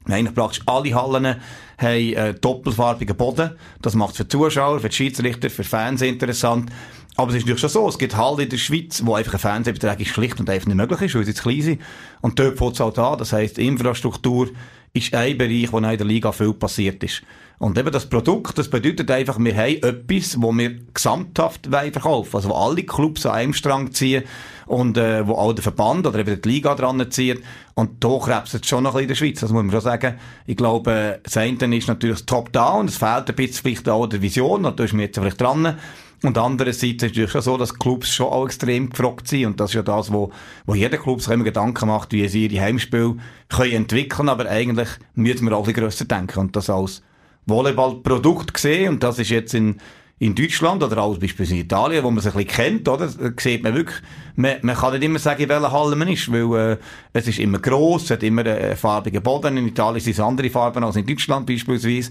eigentlich 0.08 0.34
praktisch 0.34 0.62
alle 0.66 0.94
Hallen 0.94 1.36
haben 1.78 2.12
äh, 2.12 2.34
doppelfarbigen 2.34 3.16
Boden. 3.16 3.50
Das 3.82 3.94
macht 3.94 4.12
es 4.12 4.16
für 4.18 4.24
die 4.24 4.28
Zuschauer, 4.30 4.80
für 4.80 4.88
die 4.88 4.94
Schiedsrichter, 4.94 5.50
für 5.50 5.64
Fernsehen 5.64 6.14
interessant. 6.14 6.70
Aber 7.16 7.30
es 7.30 7.36
ist 7.36 7.42
natürlich 7.42 7.60
schon 7.60 7.70
so, 7.70 7.88
es 7.88 7.98
gibt 7.98 8.16
Hallen 8.16 8.40
in 8.40 8.50
der 8.50 8.58
Schweiz, 8.58 9.02
wo 9.04 9.14
einfach 9.14 9.34
ein 9.34 9.40
Fernsehbetrag 9.40 10.06
schlicht 10.06 10.38
und 10.38 10.50
einfach 10.50 10.66
nicht 10.66 10.76
möglich 10.76 11.00
ist, 11.02 11.14
weil 11.14 11.24
sie 11.24 11.34
zu 11.34 11.42
klein 11.42 11.62
sind. 11.62 11.82
Und 12.20 12.38
dort 12.38 12.58
fängt 12.58 12.74
es 12.74 12.80
halt 12.80 12.98
an. 12.98 13.18
Das 13.18 13.32
heisst, 13.32 13.58
Infrastruktur 13.58 14.50
ist 14.96 15.14
ein 15.14 15.38
Bereich, 15.38 15.72
wo 15.72 15.78
in 15.78 15.84
der 15.84 16.04
Liga 16.04 16.32
viel 16.32 16.54
passiert 16.54 17.02
ist. 17.04 17.22
Und 17.58 17.78
eben 17.78 17.90
das 17.90 18.06
Produkt, 18.06 18.58
das 18.58 18.68
bedeutet 18.68 19.10
einfach, 19.10 19.38
wir 19.38 19.56
haben 19.56 19.76
etwas, 19.76 20.40
wo 20.40 20.52
wir 20.52 20.76
gesamthaft 20.92 21.68
verkaufen 21.70 22.36
Also 22.36 22.50
wo 22.50 22.54
alle 22.54 22.82
Clubs 22.82 23.24
an 23.24 23.32
einem 23.32 23.54
Strang 23.54 23.92
ziehen 23.92 24.24
und 24.66 24.98
äh, 24.98 25.26
wo 25.26 25.34
auch 25.34 25.54
der 25.54 25.62
Verband 25.62 26.06
oder 26.06 26.18
eben 26.18 26.40
die 26.42 26.48
Liga 26.48 26.74
dran 26.74 27.10
zieht. 27.10 27.42
Und 27.74 28.04
da 28.04 28.18
krebst 28.18 28.54
es 28.54 28.66
schon 28.66 28.84
noch 28.84 28.94
ein 28.94 28.94
bisschen 28.94 29.02
in 29.02 29.08
der 29.08 29.14
Schweiz, 29.14 29.40
das 29.40 29.52
muss 29.52 29.62
man 29.62 29.70
schon 29.70 29.80
sagen. 29.80 30.18
Ich 30.44 30.56
glaube, 30.56 31.20
das 31.22 31.36
eine 31.38 31.76
ist 31.76 31.88
natürlich 31.88 32.26
Top-Down, 32.26 32.88
es 32.88 32.98
fehlt 32.98 33.28
ein 33.28 33.34
bisschen 33.34 33.62
vielleicht 33.62 33.88
auch 33.88 34.06
der 34.06 34.20
Vision, 34.20 34.62
da 34.62 34.84
ist 34.84 34.92
mir 34.92 35.04
jetzt 35.04 35.18
vielleicht 35.18 35.40
dran. 35.40 35.78
Und 36.22 36.38
andererseits 36.38 36.82
ist 36.82 37.02
es 37.02 37.02
natürlich 37.02 37.44
so, 37.44 37.56
dass 37.56 37.78
Clubs 37.78 38.14
schon 38.14 38.26
auch 38.26 38.46
extrem 38.46 38.90
gefragt 38.90 39.28
sind. 39.28 39.46
Und 39.46 39.60
das 39.60 39.70
ist 39.70 39.74
ja 39.74 39.82
das, 39.82 40.12
wo, 40.12 40.32
wo 40.64 40.74
jeder 40.74 40.98
Club 40.98 41.20
sich 41.20 41.32
immer 41.32 41.44
Gedanken 41.44 41.88
macht, 41.88 42.12
wie 42.12 42.26
sie 42.28 42.46
ihre 42.46 42.64
Heimspiele 42.64 43.16
können 43.48 43.72
entwickeln. 43.72 44.28
Aber 44.28 44.48
eigentlich 44.48 44.88
müssen 45.14 45.48
wir 45.48 45.56
bisschen 45.58 45.74
grösser 45.74 46.04
denken. 46.06 46.38
Und 46.40 46.56
das 46.56 46.70
als 46.70 47.02
Volleyballprodukt 47.46 48.54
gesehen. 48.54 48.94
Und 48.94 49.02
das 49.02 49.18
ist 49.18 49.28
jetzt 49.28 49.54
in, 49.54 49.78
in 50.18 50.34
Deutschland 50.34 50.82
oder 50.82 50.98
auch 51.02 51.18
beispielsweise 51.18 51.54
in 51.54 51.60
Italien, 51.66 52.02
wo 52.02 52.10
man 52.10 52.22
sich 52.22 52.34
ein 52.34 52.44
bisschen 52.44 52.56
kennt, 52.56 52.88
oder? 52.88 53.06
Da 53.06 53.30
sieht 53.38 53.62
man 53.62 53.74
wirklich, 53.74 54.00
man, 54.36 54.56
man 54.62 54.74
kann 54.74 54.94
nicht 54.94 55.04
immer 55.04 55.18
sagen, 55.18 55.42
in 55.42 55.48
welcher 55.50 55.70
Halle 55.70 55.96
man 55.96 56.08
ist, 56.08 56.32
weil 56.32 56.72
äh, 56.72 56.76
es 57.12 57.28
ist 57.28 57.38
immer 57.38 57.58
gross, 57.58 58.04
es 58.04 58.10
hat 58.10 58.22
immer 58.22 58.44
einen 58.44 58.76
farbigen 58.76 59.22
Boden. 59.22 59.58
In 59.58 59.68
Italien 59.68 60.00
sind 60.00 60.14
es 60.14 60.20
andere 60.20 60.48
Farben 60.48 60.82
als 60.82 60.96
in 60.96 61.06
Deutschland 61.06 61.46
beispielsweise. 61.46 62.10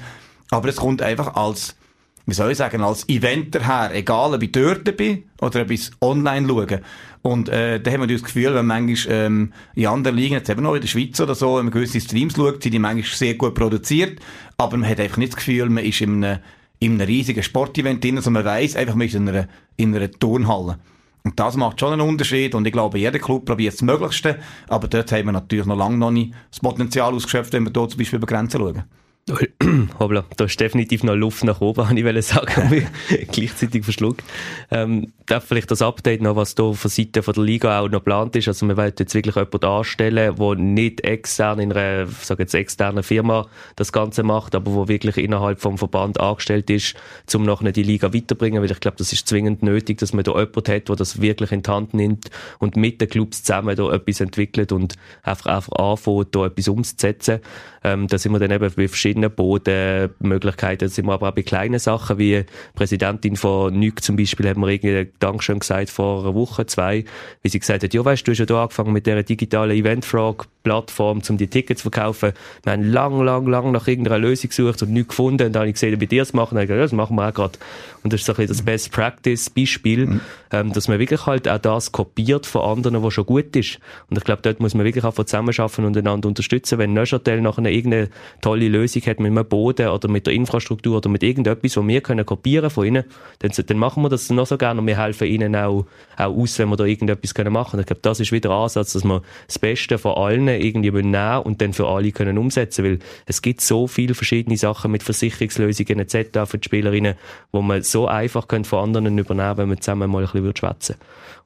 Aber 0.51 0.69
es 0.69 0.75
kommt 0.75 1.01
einfach 1.01 1.35
als 1.35 1.75
wie 2.25 2.33
soll 2.33 2.51
ich 2.51 2.57
sagen, 2.57 2.81
als 2.81 3.07
Eventer 3.07 3.65
her, 3.65 3.91
egal 3.93 4.33
ob 4.33 4.41
ich 4.41 4.51
dort 4.51 4.97
bin 4.97 5.23
oder 5.41 5.61
ob 5.61 5.71
ich 5.71 5.91
online 6.01 6.47
schaue. 6.47 6.81
Und 7.21 7.49
äh, 7.49 7.79
da 7.79 7.91
haben 7.91 8.01
wir 8.01 8.07
das 8.07 8.23
Gefühl, 8.23 8.53
wenn 8.53 8.65
man 8.65 8.85
manchmal 8.85 9.15
ähm, 9.15 9.53
in 9.75 9.87
anderen 9.87 10.15
Ligen, 10.15 10.33
jetzt 10.33 10.49
eben 10.49 10.63
noch 10.63 10.75
in 10.75 10.81
der 10.81 10.87
Schweiz 10.87 11.19
oder 11.19 11.35
so, 11.35 11.57
wenn 11.57 11.65
man 11.65 11.73
gewisse 11.73 11.99
Streams 11.99 12.35
schaut, 12.35 12.63
sind 12.63 12.71
die 12.71 12.79
manchmal 12.79 13.17
sehr 13.17 13.35
gut 13.35 13.55
produziert, 13.55 14.19
aber 14.57 14.77
man 14.77 14.89
hat 14.89 14.99
einfach 14.99 15.17
nicht 15.17 15.33
das 15.33 15.37
Gefühl, 15.37 15.69
man 15.69 15.83
ist 15.83 16.01
in 16.01 16.23
einem, 16.23 16.39
in 16.79 16.93
einem 16.93 17.07
riesigen 17.07 17.43
Sportevent 17.43 18.03
drin, 18.03 18.21
sondern 18.21 18.43
man 18.43 18.53
weiss 18.53 18.75
einfach, 18.75 18.95
man 18.95 19.07
ist 19.07 19.15
in 19.15 19.29
einer, 19.29 19.47
in 19.75 19.95
einer 19.95 20.11
Turnhalle. 20.11 20.77
Und 21.23 21.39
das 21.39 21.57
macht 21.57 21.79
schon 21.79 21.93
einen 21.93 22.07
Unterschied 22.07 22.53
und 22.53 22.67
ich 22.67 22.73
glaube, 22.73 22.99
jeder 22.99 23.17
Club 23.17 23.45
probiert 23.45 23.73
das 23.73 23.81
Möglichste, 23.81 24.37
aber 24.67 24.87
dort 24.87 25.11
haben 25.11 25.25
wir 25.25 25.31
natürlich 25.31 25.65
noch 25.65 25.77
lange 25.77 25.97
noch 25.97 26.11
nicht 26.11 26.33
das 26.51 26.59
Potenzial 26.59 27.13
ausgeschöpft, 27.13 27.53
wenn 27.53 27.63
wir 27.63 27.71
dort 27.71 27.91
zum 27.91 27.97
Beispiel 27.97 28.17
über 28.17 28.27
Grenzen 28.27 28.59
schauen. 28.59 28.83
Hoppla, 29.99 30.23
da 30.37 30.45
ist 30.45 30.59
definitiv 30.59 31.03
noch 31.03 31.15
Luft 31.15 31.43
nach 31.43 31.59
oben, 31.59 31.89
habe 31.89 31.99
ich 31.99 32.25
sagen, 32.27 32.69
mich 32.69 32.85
gleichzeitig 33.31 33.83
verschluckt. 33.83 34.23
Ähm, 34.69 35.13
darf 35.25 35.45
vielleicht 35.45 35.71
das 35.71 35.81
Update 35.81 36.21
noch, 36.21 36.35
was 36.35 36.53
da 36.53 36.73
von 36.73 36.91
Seite 36.91 37.21
der 37.21 37.43
Liga 37.43 37.79
auch 37.79 37.89
noch 37.89 37.99
geplant 37.99 38.35
ist. 38.35 38.47
Also 38.47 38.67
wir 38.67 38.77
wollen 38.77 38.93
jetzt 38.99 39.15
wirklich 39.15 39.35
jemanden 39.35 39.65
anstellen, 39.65 40.35
der 40.35 40.55
nicht 40.55 41.01
extern 41.03 41.59
in 41.59 41.73
einer, 41.73 42.05
sag 42.05 42.37
jetzt 42.37 42.53
externen 42.53 43.01
Firma 43.01 43.47
das 43.75 43.91
Ganze 43.91 44.21
macht, 44.21 44.53
aber 44.53 44.71
wo 44.75 44.87
wirklich 44.87 45.17
innerhalb 45.17 45.59
vom 45.59 45.79
Verband 45.79 46.19
angestellt 46.19 46.69
ist, 46.69 46.93
um 47.33 47.45
nachher 47.45 47.71
die 47.71 47.81
Liga 47.81 48.13
weiterbringen, 48.13 48.61
weil 48.61 48.69
ich 48.69 48.79
glaube, 48.79 48.97
das 48.97 49.11
ist 49.11 49.27
zwingend 49.27 49.63
nötig, 49.63 49.97
dass 49.97 50.13
man 50.13 50.23
da 50.23 50.33
jemanden 50.33 50.71
hat, 50.71 50.87
der 50.87 50.95
das 50.95 51.19
wirklich 51.19 51.51
in 51.51 51.63
die 51.63 51.71
Hand 51.71 51.95
nimmt 51.95 52.29
und 52.59 52.75
mit 52.75 53.01
den 53.01 53.09
Clubs 53.09 53.41
zusammen 53.41 53.75
da 53.75 53.91
etwas 53.91 54.19
entwickelt 54.19 54.71
und 54.71 54.93
einfach, 55.23 55.47
einfach 55.47 55.71
anfängt, 55.79 56.35
da 56.35 56.45
etwas 56.45 56.67
umzusetzen. 56.67 57.39
Ähm, 57.83 58.07
da 58.07 58.17
sind 58.19 58.31
wir 58.31 58.39
dann 58.39 58.51
eben 58.51 58.71
bei 58.75 58.87
verschiedenen 58.87 59.14
Bodenmöglichkeiten, 59.21 60.87
da 60.87 60.93
sind 60.93 61.05
wir 61.05 61.13
aber 61.13 61.29
auch 61.29 61.33
bei 61.33 61.43
kleinen 61.43 61.79
Sachen, 61.79 62.17
wie 62.17 62.45
Präsidentin 62.75 63.35
von 63.35 63.77
NÜG 63.77 64.01
zum 64.01 64.15
Beispiel, 64.15 64.49
haben 64.49 64.61
wir 64.61 64.69
irgendwie 64.69 65.11
Dankeschön 65.19 65.59
gesagt 65.59 65.89
vor 65.89 66.23
einer 66.23 66.33
Woche, 66.35 66.65
zwei, 66.65 67.05
wie 67.41 67.49
sie 67.49 67.59
gesagt 67.59 67.83
hat, 67.83 67.93
ja 67.93 68.05
weißt, 68.05 68.27
du 68.27 68.31
hast 68.31 68.39
ja 68.39 68.45
da 68.45 68.63
angefangen 68.63 68.93
mit 68.93 69.05
dieser 69.07 69.23
digitalen 69.23 69.75
Eventfrog-Plattform, 69.75 71.21
um 71.27 71.37
die 71.37 71.47
Tickets 71.47 71.81
zu 71.81 71.89
verkaufen. 71.89 72.33
Wir 72.63 72.73
haben 72.73 72.83
lang, 72.83 73.21
lang, 73.21 73.47
lang 73.47 73.71
nach 73.71 73.87
irgendeiner 73.87 74.19
Lösung 74.19 74.49
gesucht 74.49 74.81
und 74.83 74.91
nichts 74.91 75.09
gefunden. 75.09 75.47
Und 75.47 75.53
dann 75.53 75.61
habe 75.61 75.69
ich 75.69 75.73
gesehen, 75.73 75.97
bei 75.99 76.05
dir 76.05 76.21
das 76.21 76.33
machen. 76.33 76.55
Und 76.55 76.63
ich 76.63 76.67
gesagt, 76.67 76.77
ja, 76.77 76.83
das 76.83 76.91
machen 76.91 77.15
wir 77.15 77.27
auch 77.27 77.33
gerade. 77.33 77.57
Und 78.03 78.13
das 78.13 78.21
ist 78.21 78.27
so 78.27 78.33
ein 78.33 78.35
bisschen 78.35 78.55
das 78.55 78.61
Best 78.61 78.91
Practice 78.91 79.49
Beispiel, 79.49 80.05
mhm. 80.05 80.21
ähm, 80.51 80.73
dass 80.73 80.87
man 80.87 80.99
wirklich 80.99 81.25
halt 81.25 81.47
auch 81.47 81.57
das 81.57 81.91
kopiert 81.91 82.45
von 82.45 82.61
anderen, 82.61 83.01
was 83.03 83.13
schon 83.13 83.25
gut 83.25 83.55
ist. 83.55 83.79
Und 84.09 84.17
ich 84.17 84.23
glaube, 84.23 84.41
dort 84.43 84.59
muss 84.59 84.75
man 84.75 84.85
wirklich 84.85 85.03
auch 85.03 85.13
zusammenarbeiten 85.15 85.85
und 85.85 85.97
einander 85.97 86.27
unterstützen. 86.27 86.77
Wenn 86.77 86.93
Neuchâtel 86.93 87.41
nachher 87.41 87.65
irgendeine 87.65 88.09
tolle 88.41 88.67
Lösung 88.67 89.01
hat 89.07 89.19
mit 89.19 89.31
einem 89.31 89.45
Boden 89.45 89.87
oder 89.87 90.07
mit 90.07 90.25
der 90.27 90.33
Infrastruktur 90.33 90.97
oder 90.97 91.09
mit 91.09 91.23
irgendetwas, 91.23 91.77
was 91.77 91.87
wir 91.87 92.01
können 92.01 92.25
kopieren 92.25 92.69
von 92.69 92.85
ihnen, 92.85 93.03
dann, 93.39 93.51
dann 93.51 93.77
machen 93.77 94.03
wir 94.03 94.09
das 94.09 94.29
noch 94.29 94.45
so 94.45 94.57
gerne 94.57 94.81
und 94.81 94.87
wir 94.87 95.01
helfen 95.01 95.27
ihnen 95.27 95.55
auch, 95.55 95.85
auch 96.17 96.35
aus, 96.35 96.59
wenn 96.59 96.69
wir 96.69 96.77
da 96.77 96.85
irgendetwas 96.85 97.33
können 97.33 97.53
machen 97.53 97.71
können. 97.71 97.81
Ich 97.81 97.87
glaube, 97.87 98.01
das 98.01 98.19
ist 98.19 98.31
wieder 98.31 98.49
ein 98.49 98.63
Ansatz, 98.63 98.93
dass 98.93 99.03
wir 99.03 99.21
das 99.47 99.59
Beste 99.59 99.97
von 99.97 100.15
allen 100.15 100.47
irgendwie 100.47 100.91
nehmen 100.91 101.39
und 101.43 101.61
dann 101.61 101.73
für 101.73 101.87
alle 101.87 102.11
können 102.11 102.37
umsetzen, 102.37 102.85
weil 102.85 102.99
es 103.25 103.41
gibt 103.41 103.61
so 103.61 103.87
viele 103.87 104.13
verschiedene 104.13 104.57
Sachen 104.57 104.91
mit 104.91 105.03
Versicherungslösungen 105.03 105.99
etc. 105.99 106.39
für 106.45 106.57
die 106.57 106.65
Spielerinnen, 106.65 107.15
wo 107.51 107.61
man 107.61 107.81
so 107.81 108.07
einfach 108.07 108.47
können 108.47 108.65
von 108.65 108.83
anderen 108.83 109.17
übernehmen, 109.17 109.57
wenn 109.57 109.69
man 109.69 109.81
zusammen 109.81 110.09
mal 110.09 110.25
ein 110.25 110.31
bisschen 110.31 110.55
schwätzen 110.55 110.95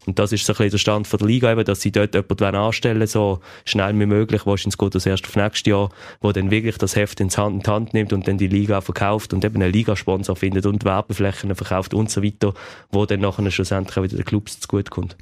Und 0.05 0.17
das 0.17 0.31
ist 0.31 0.45
so 0.45 0.53
ein 0.53 0.57
bisschen 0.57 0.71
der 0.71 0.77
Stand 0.77 1.11
der 1.11 1.27
Liga 1.27 1.51
eben, 1.51 1.65
dass 1.65 1.81
sie 1.81 1.91
dort 1.91 2.15
jemanden 2.15 2.55
anstellen 2.55 3.05
so 3.05 3.41
schnell 3.65 3.97
wie 3.99 4.05
möglich, 4.05 4.45
wahrscheinlich 4.45 4.77
geht 4.77 4.95
das 4.95 5.05
erst 5.05 5.25
auf 5.25 5.35
nächstes 5.35 5.69
Jahr, 5.69 5.89
wo 6.21 6.31
dann 6.31 6.51
wirklich 6.51 6.77
das 6.77 6.95
Heft 6.95 7.19
in 7.19 7.27
die 7.27 7.35
Hand, 7.35 7.55
in 7.55 7.63
die 7.63 7.69
Hand 7.69 7.93
nimmt 7.93 8.13
und 8.13 8.27
dann 8.27 8.37
die 8.37 8.47
Liga 8.47 8.81
verkauft 8.81 9.33
und 9.33 9.43
eben 9.43 9.61
einen 9.61 9.73
Ligasponsor 9.73 10.35
findet 10.35 10.65
und 10.65 10.85
Werbeflächen 10.85 11.53
verkauft 11.53 11.93
und 11.93 12.09
so 12.09 12.23
weiter, 12.23 12.53
wo 12.91 13.05
dann 13.05 13.19
nachher 13.19 13.51
schlussendlich 13.51 13.97
auch 13.97 14.03
wieder 14.03 14.15
den 14.15 14.25
Clubs 14.25 14.59
zugutekommt. 14.59 15.17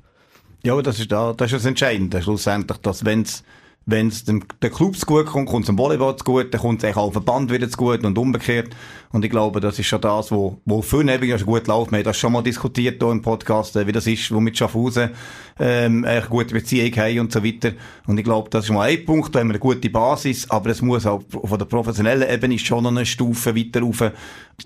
Ja, 0.64 0.80
das 0.82 1.00
ist, 1.00 1.12
da, 1.12 1.34
das 1.34 1.48
ist 1.48 1.60
das 1.60 1.66
Entscheidende, 1.66 2.22
schlussendlich, 2.22 2.78
dass 2.80 3.06
wenn's 3.06 3.44
wenn 3.88 4.10
es 4.10 4.26
dem, 4.26 4.44
den 4.62 4.72
Clubs 4.72 5.06
gut 5.06 5.28
kommt, 5.28 5.48
kommt 5.50 5.64
es 5.64 5.68
dem 5.68 5.78
Volleyball 5.78 6.16
zu 6.18 6.26
gut, 6.26 6.54
dann 6.54 6.60
kommt 6.60 6.84
es 6.84 6.98
auch 6.98 7.12
Verband 7.12 7.52
wieder 7.52 7.70
zu 7.70 7.78
gut 7.78 8.04
und 8.04 8.18
umgekehrt. 8.18 8.76
Und 9.14 9.24
ich 9.24 9.32
glaube, 9.32 9.62
das 9.62 9.80
ist 9.80 9.88
schon 9.88 10.02
das, 10.02 10.30
wo, 10.30 10.60
wo 10.66 10.82
für 10.82 11.02
eben 11.02 11.46
gut 11.46 11.68
läuft. 11.68 11.92
Wir 11.92 12.00
haben 12.00 12.04
das 12.04 12.18
schon 12.18 12.34
mal 12.34 12.42
diskutiert 12.42 13.02
hier 13.02 13.12
im 13.12 13.22
Podcast, 13.22 13.78
äh, 13.78 13.88
wie 13.88 13.94
das 13.94 14.06
ist, 14.06 14.34
wo 14.34 14.42
mit 14.42 14.58
Schaffhausen, 14.58 15.12
ähm, 15.60 16.04
eine 16.04 16.22
gute 16.24 16.54
Beziehung 16.54 16.94
haben 16.98 17.20
und 17.22 17.32
so 17.32 17.44
weiter. 17.44 17.72
Und 18.06 18.18
ich 18.18 18.26
glaube, 18.26 18.50
das 18.50 18.66
ist 18.66 18.72
mal 18.72 18.90
ein 18.90 19.06
Punkt, 19.06 19.34
da 19.34 19.40
haben 19.40 19.48
wir 19.48 19.54
eine 19.54 19.60
gute 19.60 19.90
Basis, 19.90 20.50
aber 20.50 20.72
es 20.72 20.82
muss 20.82 21.06
auch 21.06 21.24
von 21.30 21.58
der 21.58 21.66
professionellen 21.66 22.30
Ebene 22.30 22.60
schon 22.60 22.84
noch 22.84 22.92
eine 22.92 23.06
Stufe 23.06 23.56
weiter 23.56 23.82
rauf, 23.82 24.04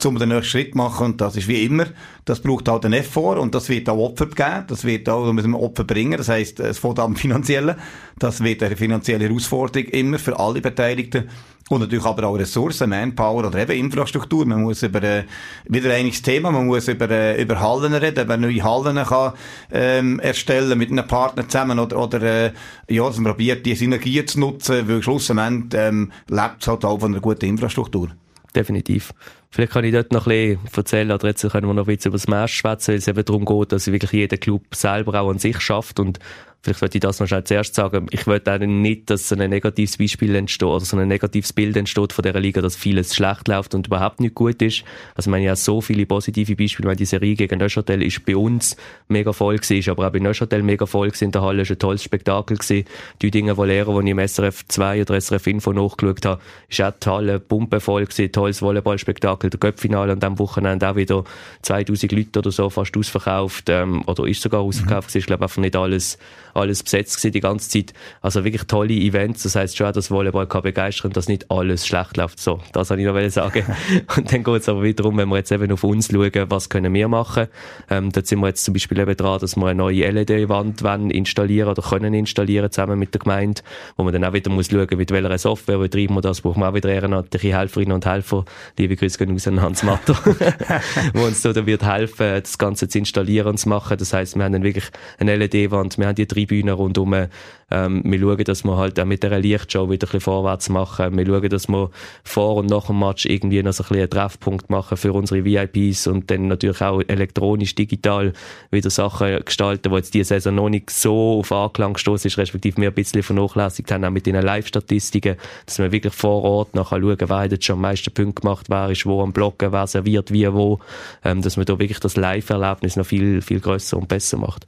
um 0.05 0.17
den 0.17 0.29
nächsten 0.29 0.45
Schritt 0.45 0.73
machen. 0.73 1.05
Und 1.05 1.21
das 1.21 1.37
ist 1.37 1.47
wie 1.47 1.63
immer, 1.63 1.85
das 2.25 2.41
braucht 2.41 2.67
auch 2.67 2.81
den 2.81 2.93
Effort 2.93 3.37
und 3.37 3.53
das 3.53 3.69
wird 3.69 3.87
auch 3.87 3.97
Opfer 3.97 4.25
geben, 4.25 4.65
das 4.67 4.83
wird 4.83 5.07
auch, 5.07 5.25
da 5.25 5.33
müssen 5.33 5.51
wir 5.51 5.59
Opfer 5.59 5.83
bringen. 5.83 6.17
Das 6.17 6.29
heisst, 6.29 6.59
es 6.59 6.79
fängt 6.79 6.99
am 6.99 7.15
finanziellen, 7.15 7.75
das 8.17 8.43
wird 8.43 8.63
eine 8.63 8.75
finanzielle 8.75 9.10
Herausforderung 9.19 9.87
immer 9.89 10.19
für 10.19 10.39
alle 10.39 10.61
Beteiligten. 10.61 11.29
Und 11.69 11.79
natürlich 11.79 12.03
aber 12.03 12.27
auch 12.27 12.35
Ressourcen, 12.35 12.89
Manpower 12.89 13.47
oder 13.47 13.59
eben 13.59 13.85
Infrastruktur. 13.85 14.45
Man 14.45 14.63
muss 14.63 14.83
über, 14.83 15.01
äh, 15.03 15.23
wieder 15.69 15.93
einiges 15.93 16.21
Thema, 16.21 16.51
man 16.51 16.65
muss 16.65 16.89
über, 16.89 17.09
äh, 17.09 17.41
über 17.41 17.61
Hallen 17.61 17.93
reden, 17.93 18.27
man 18.27 18.41
neue 18.41 18.61
Hallen 18.61 18.97
kann, 19.05 19.33
ähm, 19.71 20.19
erstellen 20.19 20.77
mit 20.77 20.91
einem 20.91 21.07
Partner 21.07 21.47
zusammen 21.47 21.79
oder, 21.79 21.97
oder, 21.97 22.21
äh, 22.21 22.51
ja, 22.89 23.07
dass 23.07 23.17
man 23.19 23.31
probiert, 23.31 23.65
die 23.65 23.75
Synergien 23.75 24.27
zu 24.27 24.41
nutzen, 24.41 24.85
weil 24.89 25.01
schlussendlich, 25.01 25.79
ähm, 25.79 26.11
lebt 26.27 26.61
es 26.61 26.67
halt 26.67 26.83
auch 26.83 26.99
von 26.99 27.13
einer 27.13 27.21
guten 27.21 27.45
Infrastruktur. 27.45 28.09
Definitiv. 28.53 29.13
Vielleicht 29.53 29.73
kann 29.73 29.83
ich 29.83 29.91
dort 29.91 30.13
noch 30.13 30.27
ein 30.27 30.57
bisschen 30.57 30.75
erzählen, 30.75 31.11
oder 31.11 31.27
jetzt 31.27 31.41
können 31.41 31.67
wir 31.67 31.73
noch 31.73 31.85
ein 31.85 31.95
bisschen 31.95 32.09
über 32.09 32.17
das 32.17 32.27
Match 32.27 32.53
schwätzen, 32.53 32.91
weil 32.91 32.99
es 32.99 33.07
eben 33.09 33.25
darum 33.25 33.43
geht, 33.43 33.71
dass 33.73 33.91
wirklich 33.91 34.11
jeder 34.13 34.37
Club 34.37 34.63
selber 34.73 35.19
auch 35.19 35.29
an 35.29 35.39
sich 35.39 35.59
schafft 35.59 35.99
und 35.99 36.19
vielleicht 36.63 36.81
wollte 36.81 36.97
ich 36.97 37.01
das 37.01 37.19
noch 37.19 37.27
schnell 37.27 37.43
zuerst 37.43 37.75
sagen, 37.75 38.07
ich 38.11 38.27
wollte 38.27 38.53
auch 38.53 38.59
nicht, 38.59 39.09
dass 39.09 39.29
so 39.29 39.35
ein 39.35 39.49
negatives 39.49 39.97
Beispiel 39.97 40.35
entsteht 40.35 40.67
oder 40.67 40.85
so 40.85 40.97
ein 40.97 41.07
negatives 41.07 41.53
Bild 41.53 41.75
entsteht 41.75 42.13
von 42.13 42.23
dieser 42.23 42.39
Liga, 42.39 42.61
dass 42.61 42.75
vieles 42.75 43.15
schlecht 43.15 43.47
läuft 43.47 43.73
und 43.73 43.87
überhaupt 43.87 44.19
nicht 44.19 44.35
gut 44.35 44.61
ist. 44.61 44.83
Also 45.15 45.29
ich 45.29 45.31
meine, 45.31 45.45
ja 45.45 45.55
so 45.55 45.81
viele 45.81 46.05
positive 46.05 46.55
Beispiele, 46.55 46.87
meine, 46.87 46.97
die 46.97 47.05
Serie 47.05 47.35
gegen 47.35 47.59
Neuchâtel 47.59 48.03
ist 48.03 48.23
bei 48.25 48.35
uns 48.35 48.77
mega 49.07 49.33
voll 49.33 49.57
gewesen, 49.57 49.89
aber 49.89 50.07
auch 50.07 50.11
bei 50.11 50.19
Neuchâtel 50.19 50.61
mega 50.61 50.85
voll 50.85 51.07
gewesen. 51.07 51.25
In 51.25 51.31
der 51.31 51.41
Halle, 51.41 51.63
ist 51.63 51.71
ein 51.71 51.79
tolles 51.79 52.03
Spektakel 52.03 52.57
gewesen. 52.57 52.85
Die 53.21 53.31
Dinge, 53.31 53.55
die 53.55 53.63
Lehrer, 53.63 53.99
die 53.99 54.05
ich 54.05 54.11
im 54.11 54.27
SRF 54.27 54.65
2 54.67 55.01
oder 55.01 55.19
SRF 55.19 55.47
Info 55.47 55.73
nachgeschaut 55.73 56.25
habe, 56.25 56.41
ist 56.69 56.81
auch 56.81 56.91
die 56.91 57.09
Halle 57.09 57.39
Pumpe 57.39 57.79
voll 57.79 58.05
gewesen, 58.05 58.31
tolles 58.31 58.61
Volleyballspektakel, 58.61 59.40
der 59.49 59.59
Göppfinale 59.59 60.13
an 60.13 60.19
diesem 60.19 60.39
Wochenende 60.39 60.89
auch 60.89 60.95
wieder 60.95 61.23
2000 61.61 62.11
Leute 62.11 62.39
oder 62.39 62.51
so 62.51 62.69
fast 62.69 62.95
ausverkauft, 62.95 63.69
ähm, 63.69 64.03
oder 64.07 64.27
ist 64.27 64.41
sogar 64.41 64.61
ausverkauft 64.61 65.13
mhm. 65.13 65.19
ich 65.19 65.25
glaube 65.25 65.43
einfach 65.43 65.61
nicht 65.61 65.75
alles 65.75 66.17
alles 66.53 66.83
besetzt 66.83 67.17
gewesen 67.17 67.33
die 67.33 67.39
ganze 67.39 67.69
Zeit. 67.69 67.93
Also 68.21 68.43
wirklich 68.43 68.63
tolle 68.63 68.93
Events. 68.93 69.43
Das 69.43 69.55
heißt 69.55 69.77
schon 69.77 69.87
auch, 69.87 69.91
dass 69.91 70.11
Volleyball 70.11 70.47
kann 70.47 70.63
begeistern, 70.63 71.11
dass 71.11 71.27
nicht 71.27 71.49
alles 71.51 71.87
schlecht 71.87 72.17
läuft. 72.17 72.39
So, 72.39 72.59
das 72.73 72.89
wollte 72.89 73.01
ich 73.01 73.07
noch 73.07 73.29
sagen. 73.29 73.65
und 74.17 74.31
dann 74.31 74.43
geht 74.43 74.61
es 74.61 74.69
aber 74.69 74.83
wieder 74.83 75.03
darum, 75.03 75.17
wenn 75.17 75.29
wir 75.29 75.37
jetzt 75.37 75.51
eben 75.51 75.71
auf 75.71 75.83
uns 75.83 76.09
schauen, 76.11 76.31
was 76.49 76.69
können 76.69 76.93
wir 76.93 77.07
machen. 77.07 77.47
Ähm, 77.89 78.11
da 78.11 78.21
sind 78.23 78.39
wir 78.39 78.47
jetzt 78.47 78.63
zum 78.63 78.73
Beispiel 78.73 78.99
eben 78.99 79.15
dran, 79.15 79.39
dass 79.39 79.55
wir 79.55 79.65
eine 79.67 79.77
neue 79.77 80.09
LED-Wand 80.09 80.81
installieren 81.11 81.69
oder 81.69 81.81
können 81.81 82.13
installieren 82.13 82.71
zusammen 82.71 82.99
mit 82.99 83.13
der 83.13 83.19
Gemeinde, 83.19 83.61
wo 83.97 84.03
man 84.03 84.13
dann 84.13 84.23
auch 84.23 84.33
wieder 84.33 84.51
muss 84.51 84.67
schauen, 84.67 84.87
mit 84.97 85.11
welcher 85.11 85.37
Software 85.37 85.77
betreiben 85.77 86.15
wir 86.15 86.21
das, 86.21 86.41
brauchen 86.41 86.61
wir 86.61 86.69
auch 86.69 86.73
wieder 86.73 86.89
ehrenamtliche 86.89 87.57
Helferinnen 87.57 87.93
und 87.93 88.05
Helfer. 88.05 88.45
Liebe 88.77 88.95
Grüße 88.95 89.17
gehen 89.17 89.31
raus 89.31 89.47
an 89.47 89.61
Hans 89.61 89.83
Matter, 89.83 90.15
wo 91.13 91.25
uns 91.25 91.41
da 91.41 91.65
wird 91.65 91.83
helfen, 91.83 92.41
das 92.41 92.57
Ganze 92.57 92.87
zu 92.87 92.97
installieren 92.99 93.47
und 93.47 93.57
zu 93.57 93.69
machen. 93.69 93.97
Das 93.97 94.13
heißt, 94.13 94.35
wir 94.35 94.43
haben 94.43 94.53
dann 94.53 94.63
wirklich 94.63 94.85
eine 95.19 95.35
LED-Wand, 95.35 95.97
wir 95.97 96.07
haben 96.07 96.15
die 96.15 96.27
drei 96.27 96.40
Tribüne 96.41 96.73
rundum. 96.73 97.27
Ähm, 97.73 98.01
wir 98.03 98.19
schauen, 98.19 98.43
dass 98.43 98.63
wir 98.65 98.77
halt 98.77 98.99
auch 98.99 99.05
mit 99.05 99.23
dieser 99.23 99.39
Lichtshow 99.39 99.89
wieder 99.89 99.93
ein 99.93 99.99
bisschen 99.99 100.19
vorwärts 100.19 100.69
machen. 100.69 101.17
Wir 101.17 101.25
schauen, 101.25 101.49
dass 101.49 101.69
wir 101.69 101.89
vor 102.23 102.57
und 102.57 102.69
nach 102.69 102.87
dem 102.87 102.99
Match 102.99 103.25
irgendwie 103.25 103.63
noch 103.63 103.71
so 103.71 103.83
ein 103.83 103.87
bisschen 103.87 104.01
einen 104.01 104.09
Treffpunkt 104.09 104.69
machen 104.69 104.97
für 104.97 105.13
unsere 105.13 105.45
VIPs 105.45 106.07
und 106.07 106.29
dann 106.29 106.47
natürlich 106.47 106.81
auch 106.81 107.01
elektronisch, 107.07 107.73
digital 107.75 108.33
wieder 108.71 108.89
Sachen 108.89 109.45
gestalten, 109.45 109.89
die 109.89 109.95
jetzt 109.95 110.13
diese 110.13 110.27
Saison 110.29 110.55
noch 110.55 110.69
nicht 110.69 110.89
so 110.89 111.39
auf 111.39 111.51
Anklang 111.53 111.93
gestoßen 111.93 112.27
ist, 112.27 112.37
respektive 112.37 112.81
wir 112.81 112.89
ein 112.89 112.93
bisschen 112.93 113.23
vernachlässigt 113.23 113.89
haben, 113.91 114.03
auch 114.03 114.09
mit 114.09 114.25
den 114.25 114.35
Live-Statistiken, 114.35 115.37
dass 115.65 115.79
wir 115.79 115.93
wirklich 115.93 116.13
vor 116.13 116.43
Ort 116.43 116.75
nachher 116.75 116.99
schauen, 116.99 117.17
wer 117.19 117.45
jetzt 117.45 117.63
schon 117.63 117.75
am 117.75 117.81
meisten 117.81 118.13
Punkte 118.13 118.41
gemacht, 118.41 118.65
wer 118.69 118.89
ist 118.89 119.05
wo 119.05 119.21
am 119.21 119.31
Blocken, 119.31 119.71
wer 119.71 119.87
serviert 119.87 120.31
wie 120.33 120.51
wo, 120.51 120.79
ähm, 121.23 121.41
dass 121.41 121.55
man 121.55 121.65
da 121.65 121.79
wirklich 121.79 121.99
das 121.99 122.17
Live-Erlebnis 122.17 122.97
noch 122.97 123.05
viel, 123.05 123.41
viel 123.41 123.61
grösser 123.61 123.97
und 123.97 124.09
besser 124.09 124.37
macht. 124.37 124.65